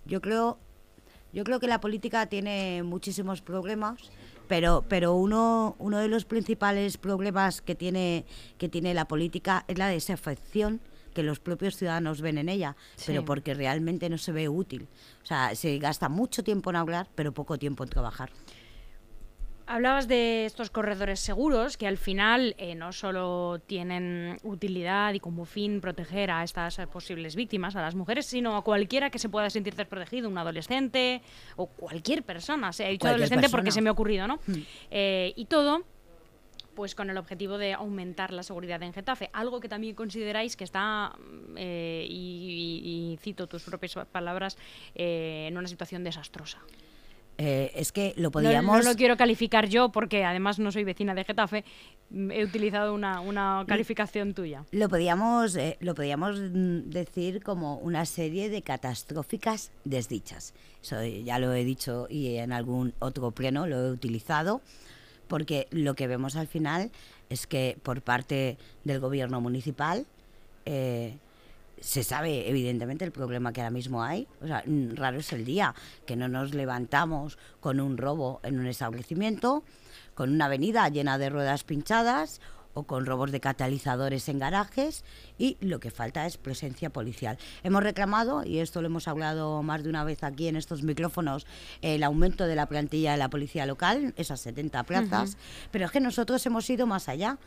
yo 0.05 0.19
creo, 0.21 0.59
yo 1.33 1.43
creo 1.43 1.59
que 1.59 1.67
la 1.67 1.79
política 1.79 2.25
tiene 2.27 2.83
muchísimos 2.83 3.41
problemas, 3.41 4.11
pero, 4.47 4.83
pero 4.87 5.15
uno, 5.15 5.75
uno 5.79 5.99
de 5.99 6.07
los 6.07 6.25
principales 6.25 6.97
problemas 6.97 7.61
que 7.61 7.75
tiene, 7.75 8.25
que 8.57 8.69
tiene 8.69 8.93
la 8.93 9.07
política 9.07 9.63
es 9.67 9.77
la 9.77 9.87
desafección 9.87 10.81
que 11.13 11.23
los 11.23 11.39
propios 11.39 11.75
ciudadanos 11.75 12.21
ven 12.21 12.37
en 12.37 12.49
ella, 12.49 12.75
pero 13.05 13.25
porque 13.25 13.53
realmente 13.53 14.09
no 14.09 14.17
se 14.17 14.31
ve 14.31 14.49
útil. 14.49 14.87
O 15.23 15.25
sea, 15.25 15.55
se 15.55 15.77
gasta 15.77 16.09
mucho 16.09 16.43
tiempo 16.43 16.69
en 16.69 16.77
hablar, 16.77 17.09
pero 17.15 17.33
poco 17.33 17.57
tiempo 17.57 17.83
en 17.83 17.89
trabajar. 17.89 18.31
Hablabas 19.71 20.10
de 20.10 20.45
estos 20.45 20.69
corredores 20.69 21.21
seguros 21.21 21.77
que 21.77 21.88
al 21.88 21.97
final 21.97 22.55
eh, 22.57 22.75
no 22.75 22.91
solo 22.91 23.62
tienen 23.65 24.38
utilidad 24.43 25.13
y 25.13 25.21
como 25.21 25.45
fin 25.45 25.79
proteger 25.79 26.29
a 26.29 26.43
estas 26.43 26.75
posibles 26.91 27.38
víctimas, 27.38 27.77
a 27.77 27.81
las 27.81 27.95
mujeres, 27.95 28.25
sino 28.25 28.57
a 28.57 28.65
cualquiera 28.65 29.10
que 29.10 29.17
se 29.17 29.29
pueda 29.29 29.49
sentir 29.49 29.75
desprotegido, 29.75 30.27
un 30.27 30.38
adolescente 30.38 31.21
o 31.55 31.67
cualquier 31.67 32.23
persona. 32.23 32.73
Se 32.73 32.84
ha 32.84 32.89
dicho 32.89 33.07
adolescente 33.07 33.47
porque 33.47 33.71
se 33.71 33.81
me 33.81 33.88
ha 33.88 33.93
ocurrido, 33.93 34.27
¿no? 34.27 34.41
Hmm. 34.45 34.62
Eh, 34.89 35.31
y 35.38 35.45
todo 35.45 35.86
pues 36.75 36.93
con 36.93 37.10
el 37.10 37.17
objetivo 37.17 37.57
de 37.57 37.71
aumentar 37.71 38.34
la 38.34 38.43
seguridad 38.43 38.84
en 38.84 38.91
Getafe, 38.91 39.29
algo 39.31 39.62
que 39.62 39.69
también 39.69 39.95
consideráis 39.95 40.57
que 40.57 40.65
está, 40.65 41.15
eh, 41.55 42.05
y, 42.10 43.17
cito 43.21 43.47
tus 43.47 43.63
propias 43.63 43.95
palabras, 44.12 44.57
en 44.95 45.57
una 45.57 45.67
situación 45.69 46.03
desastrosa. 46.03 46.60
Eh, 47.37 47.71
es 47.75 47.91
que 47.91 48.13
lo 48.17 48.29
podíamos... 48.29 48.83
No, 48.83 48.91
lo 48.91 48.95
quiero 48.95 49.17
calificar 49.17 49.67
yo 49.67 49.91
porque 49.91 50.23
además 50.25 50.59
no 50.59 50.71
soy 50.71 50.83
vecina 50.83 51.15
de 51.15 51.23
Getafe, 51.23 51.63
mm, 52.09 52.31
he 52.31 52.43
utilizado 52.43 52.93
una, 52.93 53.65
calificación 53.67 54.33
tuya. 54.33 54.65
Lo 54.71 54.89
podíamos, 54.89 55.55
eh, 55.55 55.77
lo 55.79 55.95
podíamos 55.95 56.39
mm, 56.39 56.89
decir 56.89 57.41
como 57.41 57.77
una 57.77 58.05
serie 58.05 58.49
de 58.49 58.61
catastróficas 58.61 59.71
desdichas. 59.85 60.53
Eso 60.83 61.03
ya 61.03 61.39
lo 61.39 61.53
he 61.53 61.63
dicho 61.63 62.07
y 62.09 62.35
en 62.35 62.53
algún 62.53 62.93
otro 62.99 63.31
pleno 63.31 63.65
lo 63.65 63.87
he 63.87 63.91
utilizado, 63.91 64.61
porque 65.27 65.67
lo 65.71 65.95
que 65.95 66.07
vemos 66.07 66.35
al 66.35 66.47
final 66.47 66.91
es 67.29 67.47
que 67.47 67.77
por 67.81 68.01
parte 68.01 68.57
del 68.83 68.99
gobierno 68.99 69.41
municipal... 69.41 70.05
Eh, 70.65 71.17
se 71.81 72.03
sabe 72.03 72.47
evidentemente 72.49 73.03
el 73.03 73.11
problema 73.11 73.51
que 73.51 73.61
ahora 73.61 73.71
mismo 73.71 74.03
hay. 74.03 74.27
O 74.41 74.47
sea, 74.47 74.63
mm, 74.65 74.95
raro 74.95 75.19
es 75.19 75.33
el 75.33 75.43
día 75.43 75.75
que 76.05 76.15
no 76.15 76.27
nos 76.27 76.53
levantamos 76.53 77.37
con 77.59 77.79
un 77.79 77.97
robo 77.97 78.39
en 78.43 78.59
un 78.59 78.67
establecimiento, 78.67 79.63
con 80.13 80.31
una 80.31 80.45
avenida 80.45 80.87
llena 80.89 81.17
de 81.17 81.29
ruedas 81.29 81.63
pinchadas 81.63 82.39
o 82.73 82.83
con 82.83 83.05
robos 83.05 83.31
de 83.31 83.39
catalizadores 83.39 84.29
en 84.29 84.39
garajes 84.39 85.03
y 85.37 85.57
lo 85.59 85.79
que 85.79 85.91
falta 85.91 86.25
es 86.25 86.37
presencia 86.37 86.89
policial. 86.89 87.37
Hemos 87.63 87.83
reclamado, 87.83 88.45
y 88.45 88.59
esto 88.59 88.81
lo 88.81 88.87
hemos 88.87 89.07
hablado 89.07 89.61
más 89.63 89.83
de 89.83 89.89
una 89.89 90.03
vez 90.03 90.23
aquí 90.23 90.47
en 90.47 90.55
estos 90.55 90.83
micrófonos, 90.83 91.45
el 91.81 92.03
aumento 92.03 92.45
de 92.45 92.55
la 92.55 92.67
plantilla 92.67 93.11
de 93.11 93.17
la 93.17 93.29
policía 93.29 93.65
local, 93.65 94.13
esas 94.15 94.39
70 94.41 94.83
plazas, 94.83 95.35
pero 95.71 95.85
es 95.85 95.91
que 95.91 95.99
nosotros 95.99 96.45
hemos 96.45 96.69
ido 96.69 96.87
más 96.87 97.09
allá. 97.09 97.37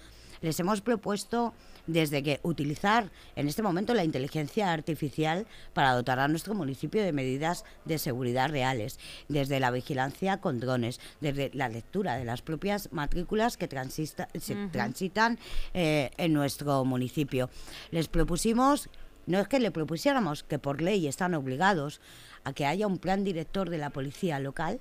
Les 0.43 0.61
hemos 0.61 0.83
propuesto 0.83 1.55
desde 1.87 2.23
que 2.23 2.41
utilizar 2.43 3.11
en 3.37 3.49
este 3.49 3.63
momento 3.63 3.95
la 3.95 4.05
inteligencia 4.05 4.73
artificial 4.73 5.47
para 5.73 5.93
dotar 5.93 6.19
a 6.19 6.29
nuestro 6.29 6.55
municipio 6.55 7.03
de 7.03 7.13
medidas 7.13 7.65
de 7.85 7.99
seguridad 7.99 8.51
reales, 8.51 8.99
desde 9.29 9.61
la 9.61 9.71
vigilancia 9.71 10.41
con 10.41 10.61
drones, 10.61 11.01
desde 11.21 11.51
la 11.55 11.69
lectura 11.69 12.17
de 12.17 12.25
las 12.25 12.43
propias 12.43 12.93
matrículas 12.93 13.57
que 13.57 13.69
transitan 13.69 15.39
eh, 15.75 16.11
en 16.17 16.33
nuestro 16.33 16.85
municipio. 16.85 17.51
Les 17.91 18.09
propusimos 18.09 18.89
no 19.27 19.41
es 19.41 19.49
que 19.49 19.59
le 19.59 19.71
propusiéramos 19.71 20.43
que 20.43 20.59
por 20.59 20.83
ley 20.83 21.07
están 21.07 21.35
obligados 21.35 22.01
a 22.45 22.53
que 22.53 22.67
haya 22.67 22.87
un 22.87 22.99
plan 22.99 23.25
director 23.25 23.71
de 23.71 23.79
la 23.79 23.91
policía 23.91 24.39
local, 24.39 24.81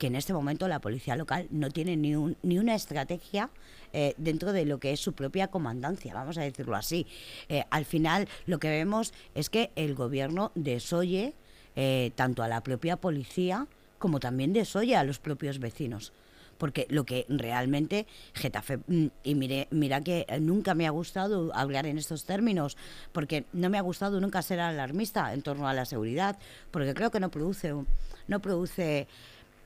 que 0.00 0.06
en 0.06 0.16
este 0.16 0.32
momento 0.32 0.66
la 0.66 0.80
policía 0.80 1.14
local 1.14 1.46
no 1.50 1.70
tiene 1.70 1.94
ni, 1.94 2.16
un, 2.16 2.34
ni 2.42 2.58
una 2.58 2.74
estrategia 2.74 3.50
eh, 3.92 4.14
dentro 4.16 4.54
de 4.54 4.64
lo 4.64 4.80
que 4.80 4.92
es 4.92 5.00
su 5.00 5.12
propia 5.12 5.48
comandancia, 5.48 6.14
vamos 6.14 6.38
a 6.38 6.42
decirlo 6.42 6.74
así. 6.74 7.06
Eh, 7.50 7.64
al 7.70 7.84
final 7.84 8.26
lo 8.46 8.58
que 8.58 8.70
vemos 8.70 9.12
es 9.34 9.50
que 9.50 9.70
el 9.76 9.94
gobierno 9.94 10.52
desoye 10.54 11.34
eh, 11.76 12.12
tanto 12.14 12.42
a 12.42 12.48
la 12.48 12.62
propia 12.62 12.96
policía 12.96 13.66
como 13.98 14.20
también 14.20 14.54
desoye 14.54 14.96
a 14.96 15.04
los 15.04 15.18
propios 15.18 15.58
vecinos 15.58 16.14
porque 16.56 16.86
lo 16.90 17.04
que 17.04 17.24
realmente 17.30 18.06
Getafe, 18.34 18.78
mm, 18.86 19.06
y 19.24 19.34
mire, 19.34 19.66
mira 19.70 20.02
que 20.02 20.26
nunca 20.40 20.74
me 20.74 20.86
ha 20.86 20.90
gustado 20.90 21.50
hablar 21.54 21.86
en 21.86 21.96
estos 21.96 22.24
términos, 22.26 22.76
porque 23.12 23.46
no 23.54 23.70
me 23.70 23.78
ha 23.78 23.80
gustado 23.80 24.20
nunca 24.20 24.42
ser 24.42 24.60
alarmista 24.60 25.32
en 25.32 25.40
torno 25.40 25.68
a 25.68 25.72
la 25.72 25.86
seguridad, 25.86 26.38
porque 26.70 26.92
creo 26.92 27.10
que 27.10 27.18
no 27.18 27.30
produce, 27.30 27.72
no 28.28 28.40
produce 28.40 29.08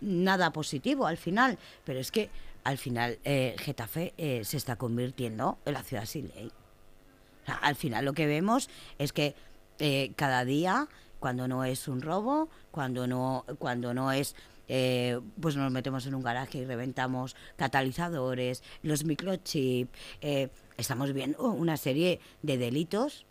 nada 0.04 0.52
positivo 0.52 1.06
al 1.06 1.16
final, 1.16 1.58
pero 1.84 1.98
es 1.98 2.10
que 2.10 2.30
al 2.62 2.78
final 2.78 3.18
eh, 3.24 3.56
Getafe 3.58 4.14
eh, 4.16 4.42
se 4.44 4.56
está 4.56 4.76
convirtiendo 4.76 5.58
en 5.64 5.74
la 5.74 5.82
ciudad 5.82 6.06
sin 6.06 6.28
ley. 6.28 6.50
al 7.46 7.76
final 7.76 8.04
lo 8.04 8.12
que 8.12 8.26
vemos 8.26 8.68
es 8.98 9.12
que 9.12 9.34
eh, 9.78 10.12
cada 10.16 10.44
día, 10.44 10.88
cuando 11.20 11.48
no 11.48 11.64
es 11.64 11.88
un 11.88 12.00
robo, 12.00 12.48
cuando 12.70 13.06
no, 13.06 13.44
cuando 13.58 13.94
no 13.94 14.12
es 14.12 14.34
pues 14.66 15.56
nos 15.56 15.70
metemos 15.70 16.06
en 16.06 16.14
un 16.14 16.22
garaje 16.22 16.56
y 16.56 16.64
reventamos 16.64 17.36
catalizadores, 17.56 18.62
los 18.82 19.04
microchips, 19.04 19.90
estamos 20.78 21.12
viendo 21.12 21.42
una 21.52 21.76
serie 21.76 22.18
de 22.40 22.56
delitos 22.56 23.26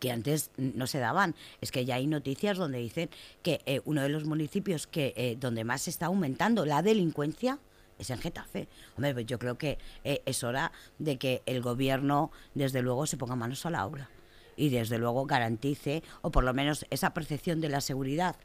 que 0.00 0.10
antes 0.10 0.50
no 0.56 0.86
se 0.86 0.98
daban. 0.98 1.34
Es 1.60 1.70
que 1.70 1.84
ya 1.84 1.96
hay 1.96 2.06
noticias 2.06 2.58
donde 2.58 2.78
dicen 2.78 3.10
que 3.42 3.82
uno 3.84 4.02
de 4.02 4.08
los 4.08 4.24
municipios 4.24 4.86
que 4.86 5.36
donde 5.40 5.64
más 5.64 5.82
se 5.82 5.90
está 5.90 6.06
aumentando 6.06 6.64
la 6.64 6.82
delincuencia 6.82 7.58
es 8.02 8.10
en 8.10 8.18
Getafe. 8.18 8.68
Hombre, 8.96 9.14
pues 9.14 9.26
yo 9.26 9.38
creo 9.38 9.56
que 9.56 9.78
eh, 10.04 10.22
es 10.26 10.44
hora 10.44 10.72
de 10.98 11.16
que 11.18 11.42
el 11.46 11.62
gobierno, 11.62 12.30
desde 12.54 12.82
luego, 12.82 13.06
se 13.06 13.16
ponga 13.16 13.36
manos 13.36 13.64
a 13.64 13.70
la 13.70 13.86
obra 13.86 14.10
y, 14.56 14.68
desde 14.68 14.98
luego, 14.98 15.24
garantice, 15.24 16.02
o 16.20 16.30
por 16.30 16.44
lo 16.44 16.52
menos 16.52 16.84
esa 16.90 17.14
percepción 17.14 17.60
de 17.60 17.68
la 17.68 17.80
seguridad 17.80 18.36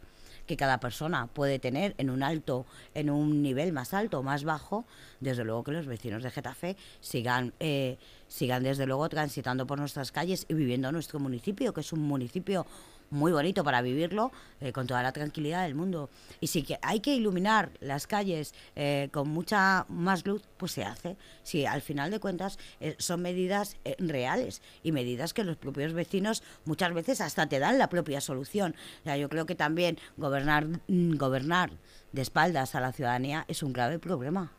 que 0.47 0.57
cada 0.57 0.79
persona 0.79 1.27
puede 1.27 1.59
tener 1.59 1.93
en 1.99 2.09
un 2.09 2.23
alto, 2.23 2.65
en 2.95 3.09
un 3.11 3.43
nivel 3.43 3.73
más 3.73 3.93
alto 3.93 4.19
o 4.19 4.23
más 4.23 4.43
bajo, 4.43 4.85
desde 5.19 5.43
luego 5.43 5.63
que 5.63 5.73
los 5.73 5.85
vecinos 5.85 6.23
de 6.23 6.31
Getafe 6.31 6.75
sigan, 7.01 7.53
eh, 7.59 7.97
sigan 8.27 8.63
desde 8.63 8.87
luego 8.87 9.07
transitando 9.09 9.67
por 9.67 9.77
nuestras 9.77 10.11
calles 10.11 10.45
y 10.49 10.53
viviendo 10.55 10.87
en 10.87 10.93
nuestro 10.93 11.19
municipio, 11.19 11.73
que 11.73 11.81
es 11.81 11.93
un 11.93 12.01
municipio 12.01 12.65
muy 13.09 13.31
bonito 13.31 13.63
para 13.63 13.81
vivirlo 13.81 14.31
eh, 14.59 14.71
con 14.71 14.87
toda 14.87 15.03
la 15.03 15.11
tranquilidad 15.11 15.63
del 15.63 15.75
mundo. 15.75 16.09
Y 16.39 16.47
si 16.47 16.63
que 16.63 16.79
hay 16.81 16.99
que 16.99 17.13
iluminar 17.13 17.71
las 17.79 18.07
calles 18.07 18.53
eh, 18.75 19.09
con 19.11 19.29
mucha 19.29 19.85
más 19.89 20.25
luz, 20.25 20.43
pues 20.57 20.71
se 20.71 20.83
hace. 20.83 21.17
Si 21.43 21.65
al 21.65 21.81
final 21.81 22.11
de 22.11 22.19
cuentas 22.19 22.57
eh, 22.79 22.95
son 22.97 23.21
medidas 23.21 23.77
reales 23.99 24.61
y 24.83 24.91
medidas 24.91 25.33
que 25.33 25.43
los 25.43 25.57
propios 25.57 25.93
vecinos 25.93 26.43
muchas 26.65 26.93
veces 26.93 27.21
hasta 27.21 27.47
te 27.47 27.59
dan 27.59 27.77
la 27.77 27.89
propia 27.89 28.21
solución. 28.21 28.75
O 29.05 29.15
yo 29.15 29.29
creo 29.29 29.45
que 29.45 29.55
también 29.55 29.97
gobernar, 30.17 30.67
mm, 30.87 31.17
gobernar 31.17 31.71
de 32.11 32.21
espaldas 32.21 32.75
a 32.75 32.81
la 32.81 32.91
ciudadanía 32.91 33.45
es 33.47 33.63
un 33.63 33.73
grave 33.73 33.99
problema. 33.99 34.51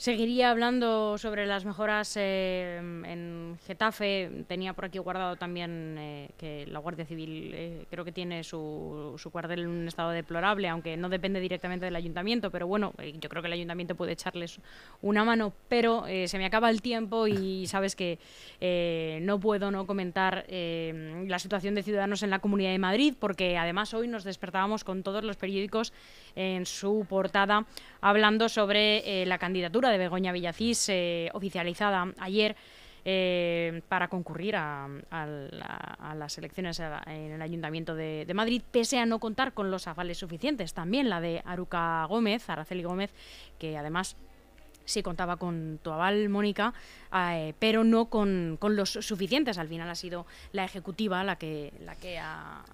Seguiría 0.00 0.50
hablando 0.50 1.18
sobre 1.18 1.44
las 1.44 1.66
mejoras 1.66 2.16
eh, 2.16 2.78
en 2.78 3.58
Getafe. 3.66 4.30
Tenía 4.48 4.72
por 4.72 4.86
aquí 4.86 4.96
guardado 4.96 5.36
también 5.36 5.96
eh, 5.98 6.30
que 6.38 6.66
la 6.68 6.78
Guardia 6.78 7.04
Civil 7.04 7.52
eh, 7.52 7.84
creo 7.90 8.02
que 8.02 8.10
tiene 8.10 8.42
su, 8.42 9.14
su, 9.18 9.30
cuartel 9.30 9.58
en 9.58 9.68
un 9.68 9.86
estado 9.86 10.08
deplorable, 10.12 10.70
aunque 10.70 10.96
no 10.96 11.10
depende 11.10 11.38
directamente 11.38 11.84
del 11.84 11.96
ayuntamiento. 11.96 12.50
Pero 12.50 12.66
bueno, 12.66 12.94
yo 13.20 13.28
creo 13.28 13.42
que 13.42 13.48
el 13.48 13.52
ayuntamiento 13.52 13.94
puede 13.94 14.12
echarles 14.12 14.58
una 15.02 15.22
mano. 15.22 15.52
Pero 15.68 16.06
se 16.06 16.38
me 16.38 16.46
acaba 16.46 16.70
el 16.70 16.80
tiempo 16.80 17.26
y 17.26 17.66
sabes 17.66 17.94
que 17.94 18.18
no 19.20 19.38
puedo 19.38 19.70
no 19.70 19.86
comentar 19.86 20.46
la 20.48 21.38
situación 21.38 21.74
de 21.74 21.82
Ciudadanos 21.82 22.22
en 22.22 22.30
la 22.30 22.38
Comunidad 22.38 22.70
de 22.70 22.78
Madrid, 22.78 23.14
porque 23.20 23.58
además 23.58 23.92
hoy 23.92 24.08
nos 24.08 24.24
despertábamos 24.24 24.82
con 24.82 25.02
todos 25.02 25.24
los 25.24 25.36
periódicos 25.36 25.92
en 26.34 26.66
su 26.66 27.06
portada 27.08 27.66
hablando 28.00 28.48
sobre 28.48 29.24
la 29.26 29.38
candidatura 29.38 29.90
de 29.90 29.98
Begoña 29.98 30.32
Villacís, 30.32 30.88
eh, 30.88 31.30
oficializada 31.32 32.12
ayer. 32.18 32.56
Eh, 33.02 33.80
para 33.88 34.08
concurrir 34.08 34.56
a, 34.56 34.86
las 36.14 36.36
elecciones 36.36 36.80
en 36.80 37.32
el 37.32 37.40
Ayuntamiento 37.40 37.94
de, 37.94 38.30
Madrid, 38.34 38.60
pese 38.70 38.98
a 38.98 39.06
no 39.06 39.18
contar 39.18 39.54
con 39.54 39.70
los 39.70 39.86
avales 39.86 40.18
suficientes. 40.18 40.74
También 40.74 41.08
la 41.08 41.22
de 41.22 41.40
Aruca 41.46 42.04
Gómez, 42.04 42.50
Araceli 42.50 42.82
Gómez, 42.82 43.10
que 43.58 43.78
además 43.78 44.16
sí 44.90 45.02
contaba 45.02 45.36
con 45.36 45.78
tu 45.82 45.90
aval, 45.90 46.28
Mónica, 46.28 46.74
eh, 47.14 47.54
pero 47.58 47.84
no 47.84 48.06
con, 48.06 48.58
los 48.60 48.90
suficientes. 48.90 49.58
Al 49.58 49.68
final 49.68 49.88
ha 49.88 49.94
sido 49.94 50.26
la 50.52 50.64
ejecutiva 50.64 51.24
la 51.24 51.36
que, 51.36 51.72
la 51.84 51.94
que, 51.96 52.18
ha, 52.18 52.64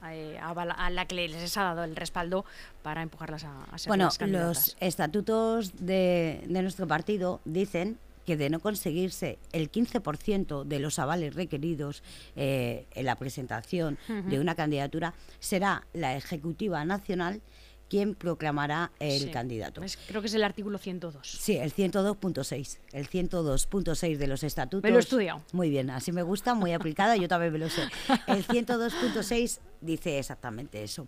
la 0.90 1.06
que 1.06 1.14
les 1.14 1.56
ha 1.56 1.62
dado 1.62 1.84
el 1.84 1.96
respaldo 1.96 2.44
para 2.82 3.02
empujarlas 3.02 3.44
a, 3.44 3.64
a 3.64 3.78
ser 3.78 3.88
Bueno, 3.88 4.08
los 4.26 4.76
estatutos 4.80 5.72
de, 5.76 6.44
nuestro 6.48 6.86
partido 6.86 7.40
dicen 7.44 7.98
que 8.24 8.36
de 8.36 8.50
no 8.50 8.58
conseguirse 8.58 9.38
el 9.52 9.70
15% 9.70 10.64
de 10.64 10.80
los 10.80 10.98
avales 10.98 11.34
requeridos 11.34 12.02
eh, 12.34 12.86
en 12.94 13.06
la 13.06 13.14
presentación 13.14 13.98
de 14.08 14.40
una 14.40 14.56
candidatura, 14.56 15.14
será 15.38 15.86
la 15.92 16.16
Ejecutiva 16.16 16.84
Nacional 16.84 17.40
quien 17.88 18.14
proclamará 18.14 18.90
el 18.98 19.30
candidato. 19.30 19.80
creo 20.08 20.20
que 20.20 20.28
es 20.28 20.34
el 20.34 20.44
artículo 20.44 20.78
102. 20.78 21.26
Sí, 21.26 21.56
el 21.56 21.72
102.6. 21.72 22.78
El 22.92 23.08
102.6 23.08 24.16
de 24.16 24.26
los 24.26 24.42
estatutos. 24.42 24.82
Me 24.82 24.90
lo 24.90 24.96
he 24.96 25.00
estudiado. 25.00 25.42
Muy 25.52 25.70
bien, 25.70 25.90
así 25.90 26.12
me 26.12 26.22
gusta, 26.22 26.54
muy 26.54 26.72
aplicada, 26.72 27.16
yo 27.16 27.28
también 27.28 27.52
me 27.52 27.58
lo 27.58 27.68
sé. 27.68 27.82
El 28.26 28.46
102.6 28.46 29.58
dice 29.80 30.18
exactamente 30.18 30.82
eso. 30.82 31.06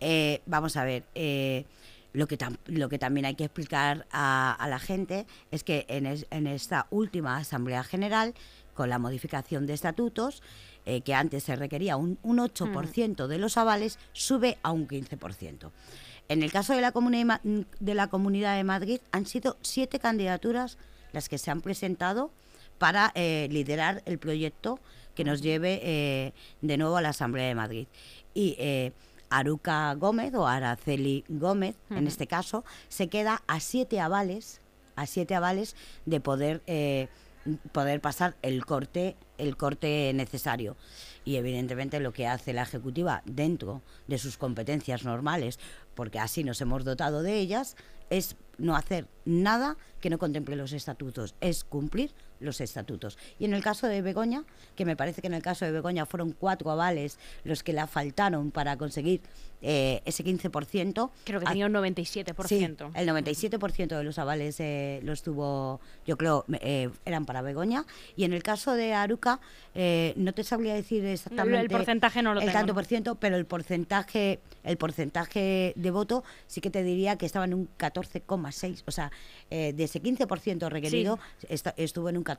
Eh, 0.00 0.40
vamos 0.46 0.76
a 0.76 0.84
ver. 0.84 1.04
Eh, 1.14 1.64
lo 2.12 2.28
que, 2.28 2.38
lo 2.66 2.88
que 2.88 2.98
también 2.98 3.26
hay 3.26 3.34
que 3.34 3.44
explicar 3.44 4.06
a, 4.12 4.64
la 4.68 4.78
gente 4.78 5.26
es 5.50 5.64
que 5.64 5.84
en, 5.88 6.06
en, 6.06 6.46
esta 6.46 6.86
última 6.90 7.36
Asamblea 7.36 7.82
General, 7.82 8.34
con 8.72 8.88
la 8.88 9.00
modificación 9.00 9.66
de 9.66 9.74
estatutos, 9.74 10.40
eh, 10.86 11.00
que 11.00 11.14
antes 11.14 11.42
se 11.42 11.56
requería 11.56 11.96
un, 11.96 12.18
un 12.22 12.38
8% 12.38 13.26
de 13.26 13.38
los 13.38 13.56
avales, 13.56 13.98
sube 14.12 14.58
a 14.62 14.70
un 14.70 14.86
15%. 14.86 15.70
En 16.28 16.42
el 16.42 16.50
caso 16.50 16.74
de 16.74 16.80
la, 16.80 16.92
comunidad 16.92 17.40
de 17.42 17.94
la 17.94 18.08
Comunidad 18.08 18.56
de 18.56 18.64
Madrid 18.64 19.00
han 19.12 19.26
sido 19.26 19.56
siete 19.62 19.98
candidaturas 19.98 20.78
las 21.12 21.28
que 21.28 21.38
se 21.38 21.50
han 21.50 21.60
presentado 21.60 22.30
para 22.78 23.12
eh, 23.14 23.48
liderar 23.50 24.02
el 24.06 24.18
proyecto 24.18 24.80
que 25.14 25.24
nos 25.24 25.42
lleve 25.42 25.80
eh, 25.82 26.32
de 26.60 26.76
nuevo 26.76 26.96
a 26.96 27.02
la 27.02 27.10
Asamblea 27.10 27.46
de 27.46 27.54
Madrid. 27.54 27.86
Y 28.32 28.56
eh, 28.58 28.92
Aruca 29.30 29.94
Gómez 29.94 30.34
o 30.34 30.46
Araceli 30.46 31.24
Gómez, 31.28 31.76
en 31.90 32.06
este 32.06 32.26
caso, 32.26 32.64
se 32.88 33.08
queda 33.08 33.42
a 33.46 33.60
siete 33.60 34.00
avales, 34.00 34.60
a 34.96 35.06
siete 35.06 35.34
avales 35.34 35.76
de 36.04 36.20
poder 36.20 36.62
poder 37.72 38.00
pasar 38.00 38.36
el 38.42 38.64
corte 38.64 39.16
el 39.36 39.56
corte 39.56 40.12
necesario 40.14 40.76
y 41.24 41.36
evidentemente 41.36 42.00
lo 42.00 42.12
que 42.12 42.26
hace 42.26 42.52
la 42.52 42.62
ejecutiva 42.62 43.22
dentro 43.24 43.82
de 44.06 44.18
sus 44.18 44.36
competencias 44.36 45.04
normales 45.04 45.58
porque 45.94 46.18
así 46.18 46.44
nos 46.44 46.60
hemos 46.60 46.84
dotado 46.84 47.22
de 47.22 47.38
ellas, 47.38 47.76
es 48.10 48.36
no 48.58 48.76
hacer 48.76 49.08
nada 49.24 49.76
que 50.00 50.10
no 50.10 50.18
contemple 50.18 50.56
los 50.56 50.72
estatutos, 50.72 51.34
es 51.40 51.64
cumplir 51.64 52.12
los 52.44 52.60
estatutos. 52.60 53.18
Y 53.38 53.46
en 53.46 53.54
el 53.54 53.62
caso 53.62 53.86
de 53.86 54.02
Begoña, 54.02 54.44
que 54.76 54.84
me 54.84 54.96
parece 54.96 55.20
que 55.20 55.26
en 55.26 55.34
el 55.34 55.42
caso 55.42 55.64
de 55.64 55.72
Begoña 55.72 56.06
fueron 56.06 56.32
cuatro 56.32 56.70
avales 56.70 57.18
los 57.44 57.62
que 57.62 57.72
la 57.72 57.86
faltaron 57.86 58.50
para 58.50 58.76
conseguir 58.76 59.20
eh, 59.66 60.02
ese 60.04 60.22
15%. 60.22 61.10
Creo 61.24 61.40
que 61.40 61.46
tenía 61.46 61.64
un 61.64 61.72
97%. 61.72 62.46
Sí, 62.46 62.62
el 62.62 63.08
97% 63.08 63.96
de 63.96 64.04
los 64.04 64.18
avales 64.18 64.60
eh, 64.60 65.00
los 65.02 65.22
tuvo, 65.22 65.80
yo 66.06 66.18
creo, 66.18 66.44
eh, 66.60 66.90
eran 67.06 67.24
para 67.24 67.40
Begoña. 67.40 67.86
Y 68.14 68.24
en 68.24 68.34
el 68.34 68.42
caso 68.42 68.74
de 68.74 68.92
Aruca, 68.92 69.40
no 69.74 70.34
te 70.34 70.44
sabría 70.44 70.74
decir 70.74 71.04
exactamente 71.06 71.60
el 71.60 71.70
porcentaje 71.70 72.22
no 72.22 72.34
lo 72.34 72.42
el 72.42 72.52
tanto 72.52 72.74
por 72.74 72.84
ciento, 72.84 73.14
pero 73.14 73.36
el 73.36 73.46
porcentaje, 73.46 74.40
el 74.64 74.76
porcentaje 74.76 75.72
de 75.76 75.90
voto 75.90 76.24
sí 76.46 76.60
que 76.60 76.70
te 76.70 76.82
diría 76.82 77.16
que 77.16 77.24
estaba 77.24 77.46
en 77.46 77.54
un 77.54 77.68
14,6. 77.78 78.82
O 78.86 78.90
sea, 78.90 79.10
de 79.48 79.82
ese 79.82 80.02
15% 80.02 80.68
requerido 80.68 81.18
estuvo 81.48 82.10
en 82.10 82.18
un 82.18 82.24
14,6. 82.24 82.33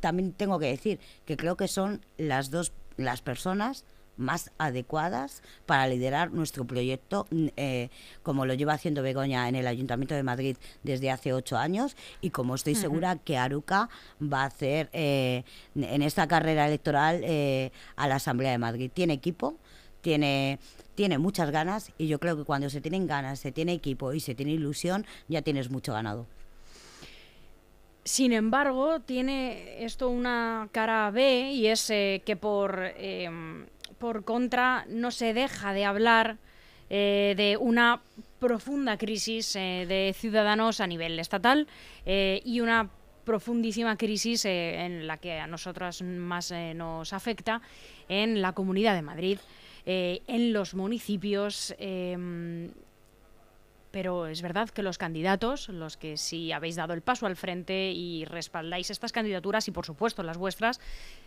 También 0.00 0.32
tengo 0.32 0.58
que 0.58 0.66
decir 0.66 1.00
que 1.24 1.36
creo 1.36 1.56
que 1.56 1.68
son 1.68 2.04
las 2.16 2.50
dos 2.50 2.72
las 2.96 3.22
personas 3.22 3.84
más 4.20 4.52
adecuadas 4.58 5.42
para 5.66 5.88
liderar 5.88 6.30
nuestro 6.30 6.66
proyecto, 6.66 7.26
mm, 7.30 7.46
eh, 7.56 7.88
como 8.22 8.44
lo 8.44 8.54
lleva 8.54 8.74
haciendo 8.74 9.02
Begoña 9.02 9.48
en 9.48 9.56
el 9.56 9.66
Ayuntamiento 9.66 10.14
de 10.14 10.22
Madrid 10.22 10.56
desde 10.82 11.10
hace 11.10 11.32
ocho 11.32 11.56
años 11.56 11.96
y 12.20 12.30
como 12.30 12.54
estoy 12.54 12.74
segura 12.74 13.16
que 13.16 13.38
Aruca 13.38 13.88
va 14.20 14.42
a 14.42 14.46
hacer 14.46 14.90
eh, 14.92 15.44
en 15.74 16.02
esta 16.02 16.28
carrera 16.28 16.66
electoral 16.66 17.22
eh, 17.24 17.72
a 17.96 18.06
la 18.06 18.16
Asamblea 18.16 18.52
de 18.52 18.58
Madrid. 18.58 18.90
Tiene 18.92 19.14
equipo, 19.14 19.56
tiene 20.02 20.58
tiene 20.94 21.16
muchas 21.16 21.50
ganas 21.50 21.92
y 21.96 22.08
yo 22.08 22.20
creo 22.20 22.36
que 22.36 22.44
cuando 22.44 22.68
se 22.68 22.82
tienen 22.82 23.06
ganas, 23.06 23.38
se 23.38 23.52
tiene 23.52 23.72
equipo 23.72 24.12
y 24.12 24.20
se 24.20 24.34
tiene 24.34 24.52
ilusión, 24.52 25.06
ya 25.28 25.40
tienes 25.40 25.70
mucho 25.70 25.94
ganado. 25.94 26.26
Sin 28.20 28.34
embargo, 28.34 29.00
tiene 29.00 29.82
esto 29.82 30.10
una 30.10 30.68
cara 30.72 31.10
B 31.10 31.52
y 31.52 31.68
es 31.68 31.88
eh, 31.88 32.20
que 32.26 32.36
por, 32.36 32.92
em, 32.98 33.64
por 33.96 34.24
contra 34.26 34.84
no 34.90 35.10
se 35.10 35.32
deja 35.32 35.72
de 35.72 35.86
hablar 35.86 36.36
eh, 36.90 37.32
de 37.38 37.56
una 37.56 38.02
profunda 38.38 38.98
crisis 38.98 39.56
eh, 39.56 39.86
de 39.88 40.14
ciudadanos 40.14 40.82
a 40.82 40.86
nivel 40.86 41.18
estatal 41.18 41.66
y 42.04 42.60
una 42.60 42.90
profundísima 43.24 43.96
crisis 43.96 44.44
en 44.44 45.06
la 45.06 45.16
que 45.16 45.38
a 45.38 45.46
nosotras 45.46 46.02
más 46.02 46.52
nos 46.74 47.14
afecta 47.14 47.62
en 48.06 48.42
la 48.42 48.52
Comunidad 48.52 48.94
de 48.94 49.02
Madrid, 49.02 49.38
en 49.86 50.52
los 50.52 50.74
municipios 50.74 51.74
em, 51.78 52.70
pero 53.90 54.26
es 54.26 54.42
verdad 54.42 54.68
que 54.70 54.82
los 54.82 54.98
candidatos, 54.98 55.68
los 55.68 55.96
que 55.96 56.16
sí 56.16 56.52
habéis 56.52 56.76
dado 56.76 56.92
el 56.92 57.02
paso 57.02 57.26
al 57.26 57.36
frente 57.36 57.92
y 57.92 58.24
respaldáis 58.24 58.90
estas 58.90 59.12
candidaturas 59.12 59.66
y 59.68 59.70
por 59.70 59.86
supuesto 59.86 60.22
las 60.22 60.36
vuestras, 60.36 60.80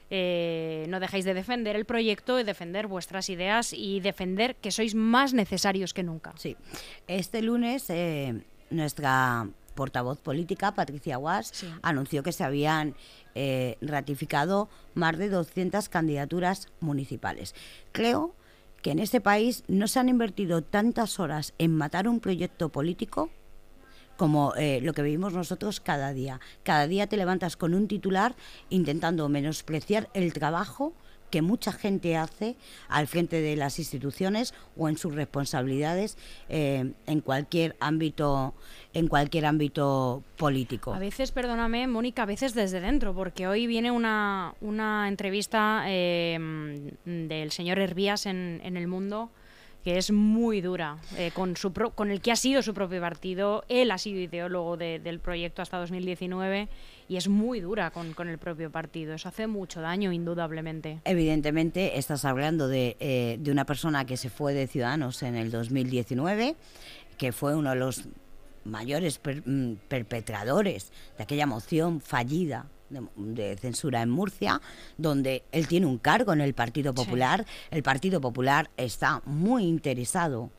eh, 0.09 0.85
no 0.89 0.99
dejáis 0.99 1.25
de 1.25 1.33
defender 1.33 1.75
el 1.75 1.85
proyecto, 1.85 2.35
de 2.35 2.43
defender 2.43 2.87
vuestras 2.87 3.29
ideas 3.29 3.73
y 3.73 3.99
defender 3.99 4.55
que 4.55 4.71
sois 4.71 4.95
más 4.95 5.33
necesarios 5.33 5.93
que 5.93 6.03
nunca. 6.03 6.33
Sí, 6.37 6.55
este 7.07 7.41
lunes 7.41 7.89
eh, 7.89 8.43
nuestra 8.69 9.47
portavoz 9.75 10.19
política, 10.19 10.73
Patricia 10.73 11.17
Guas, 11.17 11.65
anunció 11.81 12.23
que 12.23 12.31
se 12.31 12.43
habían 12.43 12.95
eh, 13.35 13.77
ratificado 13.81 14.69
más 14.93 15.17
de 15.17 15.29
200 15.29 15.89
candidaturas 15.89 16.67
municipales. 16.79 17.55
Creo 17.91 18.35
que 18.83 18.91
en 18.91 18.99
este 18.99 19.21
país 19.21 19.63
no 19.67 19.87
se 19.87 19.99
han 19.99 20.09
invertido 20.09 20.61
tantas 20.61 21.19
horas 21.19 21.53
en 21.57 21.75
matar 21.75 22.07
un 22.07 22.19
proyecto 22.19 22.69
político 22.69 23.31
como 24.17 24.53
eh, 24.55 24.79
lo 24.81 24.93
que 24.93 25.01
vivimos 25.01 25.33
nosotros 25.33 25.79
cada 25.79 26.13
día. 26.13 26.39
Cada 26.61 26.85
día 26.85 27.07
te 27.07 27.17
levantas 27.17 27.57
con 27.57 27.73
un 27.73 27.87
titular 27.87 28.35
intentando 28.69 29.27
menospreciar 29.29 30.09
el 30.13 30.33
trabajo 30.33 30.93
que 31.33 31.41
mucha 31.41 31.71
gente 31.71 32.15
hace 32.15 32.55
al 32.89 33.07
frente 33.07 33.41
de 33.41 33.55
las 33.55 33.79
instituciones 33.79 34.53
o 34.77 34.87
en 34.87 34.99
sus 34.99 35.15
responsabilidades 35.15 36.15
eh, 36.47 36.93
en 37.07 37.21
cualquier 37.21 37.75
ámbito 37.79 38.53
en 38.93 39.07
cualquier 39.07 39.47
ámbito 39.47 40.21
político. 40.37 40.93
A 40.93 40.99
veces, 40.99 41.31
perdóname, 41.31 41.87
Mónica, 41.87 42.21
a 42.21 42.25
veces 42.27 42.53
desde 42.53 42.81
dentro, 42.81 43.15
porque 43.15 43.47
hoy 43.47 43.65
viene 43.65 43.89
una, 43.89 44.53
una 44.61 45.07
entrevista 45.07 45.85
eh, 45.87 46.37
del 47.03 47.51
señor 47.51 47.79
Hervías 47.79 48.27
en, 48.27 48.61
en 48.63 48.77
El 48.77 48.85
Mundo 48.85 49.31
que 49.83 49.97
es 49.97 50.11
muy 50.11 50.61
dura, 50.61 50.97
eh, 51.17 51.31
con, 51.33 51.57
su 51.57 51.73
con 51.73 52.09
el 52.09 52.21
que 52.21 52.31
ha 52.31 52.35
sido 52.37 52.61
su 52.61 52.73
propio 52.73 53.01
partido. 53.01 53.65
Él 53.67 53.91
ha 53.91 53.97
sido 53.97 54.19
ideólogo 54.19 54.77
del 54.77 55.19
proyecto 55.19 55.61
hasta 55.61 55.77
2019 55.77 56.69
y 57.07 57.17
es 57.17 57.27
muy 57.27 57.59
dura 57.59 57.91
con, 57.91 58.13
con, 58.13 58.27
el 58.27 58.37
propio 58.37 58.71
partido. 58.71 59.13
Eso 59.13 59.29
hace 59.29 59.47
mucho 59.47 59.81
daño, 59.81 60.11
indudablemente. 60.11 60.99
Evidentemente, 61.05 61.97
estás 61.97 62.25
hablando 62.25 62.67
de, 62.67 62.97
eh, 62.99 63.37
de 63.39 63.51
una 63.51 63.65
persona 63.65 64.05
que 64.05 64.17
se 64.17 64.29
fue 64.29 64.53
de 64.53 64.67
Ciudadanos 64.67 65.23
en 65.23 65.35
el 65.35 65.51
2019, 65.51 66.55
que 67.17 67.31
fue 67.31 67.55
uno 67.55 67.71
de 67.71 67.75
los 67.77 68.03
mayores 68.65 69.19
mm, 69.45 69.73
perpetradores 69.87 70.91
de 71.17 71.23
aquella 71.23 71.45
moción 71.45 72.01
fallida 72.01 72.67
de, 73.15 73.57
censura 73.57 74.01
en 74.01 74.09
Murcia, 74.09 74.61
donde 74.97 75.43
él 75.51 75.67
tiene 75.67 75.85
un 75.85 75.97
cargo 75.97 76.33
en 76.33 76.41
el 76.41 76.53
Partido 76.53 76.93
Popular. 76.93 77.45
El 77.71 77.83
Partido 77.83 78.21
Popular 78.21 78.69
está 78.77 79.21
muy 79.25 79.65
interesado 79.65 80.51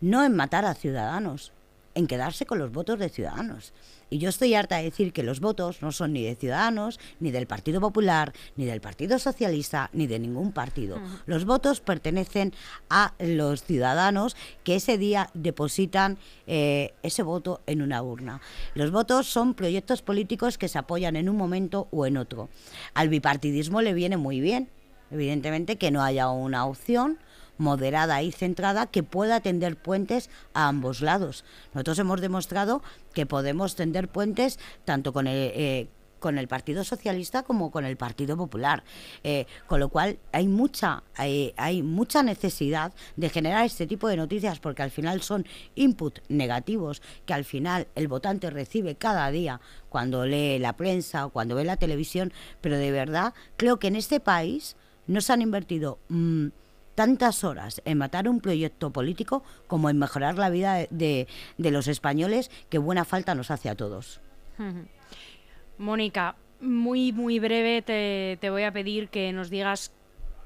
no 0.00 0.24
en 0.24 0.34
matar 0.34 0.64
a 0.64 0.74
ciudadanos, 0.74 1.52
en 1.94 2.06
quedarse 2.06 2.46
con 2.46 2.58
los 2.58 2.72
votos 2.72 2.98
de 2.98 3.08
ciudadanos. 3.08 3.72
Y 4.10 4.18
yo 4.18 4.28
estoy 4.28 4.54
harta 4.54 4.76
de 4.76 4.84
decir 4.84 5.12
que 5.12 5.22
los 5.22 5.40
votos 5.40 5.82
no 5.82 5.92
son 5.92 6.12
ni 6.12 6.24
de 6.24 6.34
Ciudadanos, 6.34 6.98
ni 7.20 7.30
del 7.30 7.46
Partido 7.46 7.80
Popular, 7.80 8.32
ni 8.56 8.64
del 8.64 8.80
Partido 8.80 9.18
Socialista, 9.20 9.88
ni 9.92 10.08
de 10.08 10.18
ningún 10.18 10.52
partido. 10.52 11.00
Los 11.26 11.44
votos 11.44 11.80
pertenecen 11.80 12.52
a 12.88 13.14
los 13.20 13.62
ciudadanos 13.62 14.36
que 14.64 14.74
ese 14.74 14.98
día 14.98 15.30
depositan 15.34 16.18
eh, 16.48 16.92
ese 17.04 17.22
voto 17.22 17.60
en 17.66 17.82
una 17.82 18.02
urna. 18.02 18.40
Los 18.74 18.90
votos 18.90 19.28
son 19.28 19.54
proyectos 19.54 20.02
políticos 20.02 20.58
que 20.58 20.68
se 20.68 20.78
apoyan 20.78 21.14
en 21.14 21.28
un 21.28 21.36
momento 21.36 21.86
o 21.92 22.04
en 22.04 22.16
otro. 22.16 22.48
Al 22.94 23.08
bipartidismo 23.08 23.80
le 23.80 23.94
viene 23.94 24.16
muy 24.16 24.40
bien, 24.40 24.68
evidentemente, 25.12 25.76
que 25.76 25.92
no 25.92 26.02
haya 26.02 26.28
una 26.30 26.66
opción 26.66 27.18
moderada 27.60 28.22
y 28.22 28.32
centrada 28.32 28.86
que 28.86 29.02
pueda 29.02 29.40
tender 29.40 29.76
puentes 29.76 30.30
a 30.54 30.66
ambos 30.66 31.02
lados. 31.02 31.44
Nosotros 31.74 31.98
hemos 31.98 32.20
demostrado 32.20 32.82
que 33.14 33.26
podemos 33.26 33.76
tender 33.76 34.08
puentes 34.08 34.58
tanto 34.84 35.12
con 35.12 35.26
el... 35.26 35.52
Eh, 35.54 35.88
con 36.20 36.36
el 36.36 36.48
Partido 36.48 36.84
Socialista 36.84 37.42
como 37.42 37.70
con 37.70 37.86
el 37.86 37.96
Partido 37.96 38.36
Popular. 38.36 38.84
Eh, 39.24 39.46
con 39.66 39.80
lo 39.80 39.88
cual 39.88 40.18
hay 40.32 40.46
mucha, 40.46 41.02
hay, 41.16 41.54
hay, 41.56 41.82
mucha 41.82 42.22
necesidad 42.22 42.92
de 43.16 43.30
generar 43.30 43.64
este 43.64 43.86
tipo 43.86 44.06
de 44.06 44.18
noticias 44.18 44.60
porque 44.60 44.82
al 44.82 44.90
final 44.90 45.22
son 45.22 45.46
input 45.74 46.18
negativos 46.28 47.00
que 47.24 47.32
al 47.32 47.46
final 47.46 47.88
el 47.94 48.06
votante 48.06 48.50
recibe 48.50 48.96
cada 48.96 49.30
día 49.30 49.62
cuando 49.88 50.26
lee 50.26 50.58
la 50.58 50.76
prensa 50.76 51.24
o 51.24 51.30
cuando 51.30 51.54
ve 51.54 51.64
la 51.64 51.78
televisión. 51.78 52.34
Pero 52.60 52.76
de 52.76 52.92
verdad 52.92 53.32
creo 53.56 53.78
que 53.78 53.88
en 53.88 53.96
este 53.96 54.20
país 54.20 54.76
no 55.06 55.20
se 55.22 55.32
han 55.32 55.42
invertido... 55.42 55.98
Mm, 56.10 56.48
tantas 56.94 57.44
horas 57.44 57.82
en 57.84 57.98
matar 57.98 58.28
un 58.28 58.40
proyecto 58.40 58.90
político 58.90 59.42
como 59.66 59.90
en 59.90 59.98
mejorar 59.98 60.36
la 60.38 60.50
vida 60.50 60.86
de, 60.90 61.26
los 61.58 61.88
españoles 61.88 62.50
que 62.68 62.78
buena 62.78 63.04
falta 63.04 63.34
nos 63.34 63.50
hace 63.50 63.68
a 63.68 63.74
todos. 63.74 64.20
Mónica, 65.78 66.36
muy, 66.60 67.12
muy 67.12 67.38
breve 67.38 67.82
te, 67.82 68.50
voy 68.50 68.64
a 68.64 68.72
pedir 68.72 69.08
que 69.08 69.32
nos 69.32 69.48
digas 69.50 69.92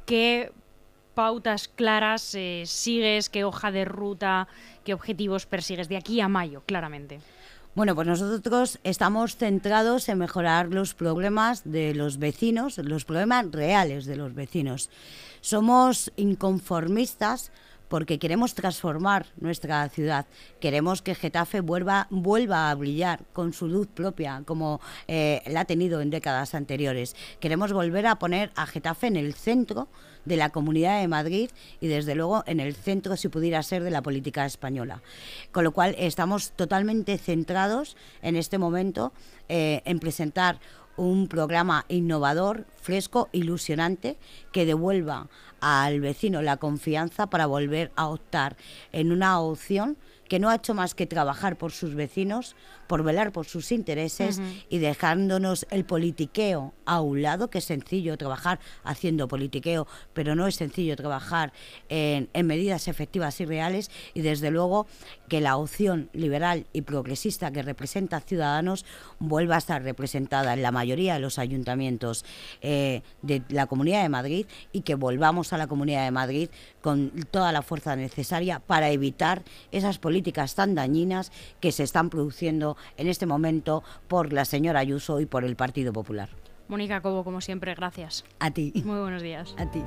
qué 0.06 0.52
pautas 1.14 1.68
claras 1.68 2.34
eh, 2.34 2.64
sigues, 2.66 3.28
qué 3.28 3.44
hoja 3.44 3.70
de 3.70 3.84
ruta, 3.84 4.48
qué 4.84 4.94
objetivos 4.94 5.46
persigues 5.46 5.88
de 5.88 5.96
aquí 5.96 6.20
a 6.20 6.28
mayo, 6.28 6.62
claramente. 6.66 7.20
Bueno, 7.74 7.96
pues 7.96 8.06
nosotros 8.06 8.78
estamos 8.84 9.34
centrados 9.34 10.08
en 10.08 10.18
mejorar 10.18 10.68
los 10.68 10.94
problemas 10.94 11.62
de 11.64 11.92
los 11.92 12.18
vecinos, 12.18 12.78
los 12.78 13.04
problemas 13.04 13.50
reales 13.50 14.06
de 14.06 14.14
los 14.14 14.32
vecinos. 14.32 14.90
Somos 15.40 16.12
inconformistas 16.14 17.50
porque 17.88 18.20
queremos 18.20 18.54
transformar 18.54 19.26
nuestra 19.40 19.88
ciudad. 19.88 20.26
Queremos 20.60 21.02
que 21.02 21.16
Getafe 21.16 21.62
vuelva, 21.62 22.06
a 22.08 22.74
brillar 22.76 23.24
con 23.32 23.52
su 23.52 23.66
luz 23.66 23.88
propia, 23.88 24.44
como 24.46 24.80
eh, 25.08 25.42
la 25.46 25.60
ha 25.60 25.64
tenido 25.64 26.00
en 26.00 26.10
décadas 26.10 26.54
anteriores. 26.54 27.16
Queremos 27.40 27.72
volver 27.72 28.06
a 28.06 28.20
poner 28.20 28.52
a 28.54 28.66
Getafe 28.66 29.08
en 29.08 29.16
el 29.16 29.34
centro 29.34 29.88
de 30.24 30.36
la 30.36 30.50
Comunidad 30.50 31.00
de 31.00 31.08
Madrid 31.08 31.50
y 31.80 31.88
desde 31.88 32.14
luego 32.14 32.44
en 32.46 32.60
el 32.60 32.74
centro, 32.74 33.16
si 33.16 33.28
pudiera 33.28 33.62
ser, 33.62 33.82
de 33.82 33.90
la 33.90 34.02
política 34.02 34.46
española. 34.46 35.02
Con 35.52 35.64
lo 35.64 35.72
cual 35.72 35.94
estamos 35.98 36.52
totalmente 36.52 37.18
centrados 37.18 37.96
en 38.22 38.36
este 38.36 38.58
momento 38.58 39.12
eh, 39.48 39.82
en 39.84 39.98
presentar 39.98 40.58
un 40.96 41.26
programa 41.28 41.84
innovador, 41.88 42.66
fresco, 42.80 43.28
ilusionante, 43.32 44.16
que 44.52 44.66
devuelva 44.66 45.28
al 45.60 46.00
vecino 46.00 46.42
la 46.42 46.56
confianza 46.56 47.26
para 47.26 47.46
volver 47.46 47.90
a 47.96 48.08
optar 48.08 48.56
en 48.92 49.12
una 49.12 49.40
opción 49.40 49.96
que 50.28 50.38
no 50.38 50.48
ha 50.48 50.56
hecho 50.56 50.74
más 50.74 50.94
que 50.94 51.06
trabajar 51.06 51.56
por 51.56 51.72
sus 51.72 51.94
vecinos, 51.94 52.56
por 52.94 53.02
velar 53.02 53.32
por 53.32 53.44
sus 53.44 53.72
intereses 53.72 54.40
y 54.68 54.78
dejándonos 54.78 55.66
el 55.72 55.84
politiqueo 55.84 56.74
a 56.84 57.00
un 57.00 57.22
lado, 57.22 57.50
que 57.50 57.58
es 57.58 57.64
sencillo 57.64 58.16
trabajar 58.16 58.60
haciendo 58.84 59.26
politiqueo, 59.26 59.88
pero 60.12 60.36
no 60.36 60.46
es 60.46 60.54
sencillo 60.54 60.94
trabajar 60.94 61.52
en, 61.88 62.28
medidas 62.46 62.86
efectivas 62.86 63.40
y 63.40 63.46
reales. 63.46 63.90
Y 64.14 64.20
desde 64.20 64.52
luego 64.52 64.86
que 65.28 65.40
la 65.40 65.56
opción 65.56 66.08
liberal 66.12 66.66
y 66.72 66.82
progresista 66.82 67.50
que 67.50 67.62
representa 67.62 68.18
a 68.18 68.20
Ciudadanos 68.20 68.86
vuelva 69.18 69.56
a 69.56 69.58
estar 69.58 69.82
representada 69.82 70.54
en 70.54 70.62
la 70.62 70.70
mayoría 70.70 71.14
de 71.14 71.20
los 71.20 71.40
ayuntamientos 71.40 72.24
eh, 72.62 73.02
de 73.22 73.42
la 73.48 73.66
Comunidad 73.66 74.04
de 74.04 74.08
Madrid 74.08 74.46
y 74.70 74.82
que 74.82 74.94
volvamos 74.94 75.52
a 75.52 75.58
la 75.58 75.66
Comunidad 75.66 76.04
de 76.04 76.12
Madrid 76.12 76.48
con 76.80 77.10
toda 77.32 77.50
la 77.50 77.62
fuerza 77.62 77.96
necesaria 77.96 78.60
para 78.60 78.90
evitar 78.90 79.42
esas 79.72 79.98
políticas 79.98 80.54
tan 80.54 80.76
dañinas 80.76 81.32
que 81.58 81.72
se 81.72 81.82
están 81.82 82.10
produciendo 82.10 82.76
en 82.96 83.08
este 83.08 83.26
momento 83.26 83.82
por 84.08 84.32
la 84.32 84.44
señora 84.44 84.80
Ayuso 84.80 85.20
y 85.20 85.26
por 85.26 85.44
el 85.44 85.56
Partido 85.56 85.92
Popular. 85.92 86.28
Mónica 86.68 87.00
Cobo, 87.02 87.24
como 87.24 87.40
siempre, 87.40 87.74
gracias. 87.74 88.24
A 88.38 88.50
ti. 88.50 88.72
Muy 88.84 89.00
buenos 89.00 89.22
días. 89.22 89.54
A 89.58 89.70
ti. 89.70 89.82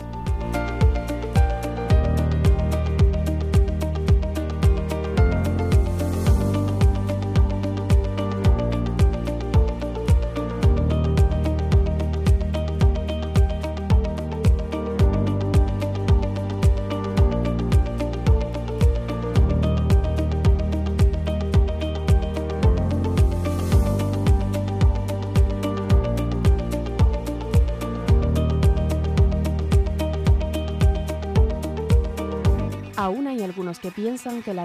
Que 33.79 33.91
piensan 33.91 34.41
que 34.41 34.53
la 34.53 34.55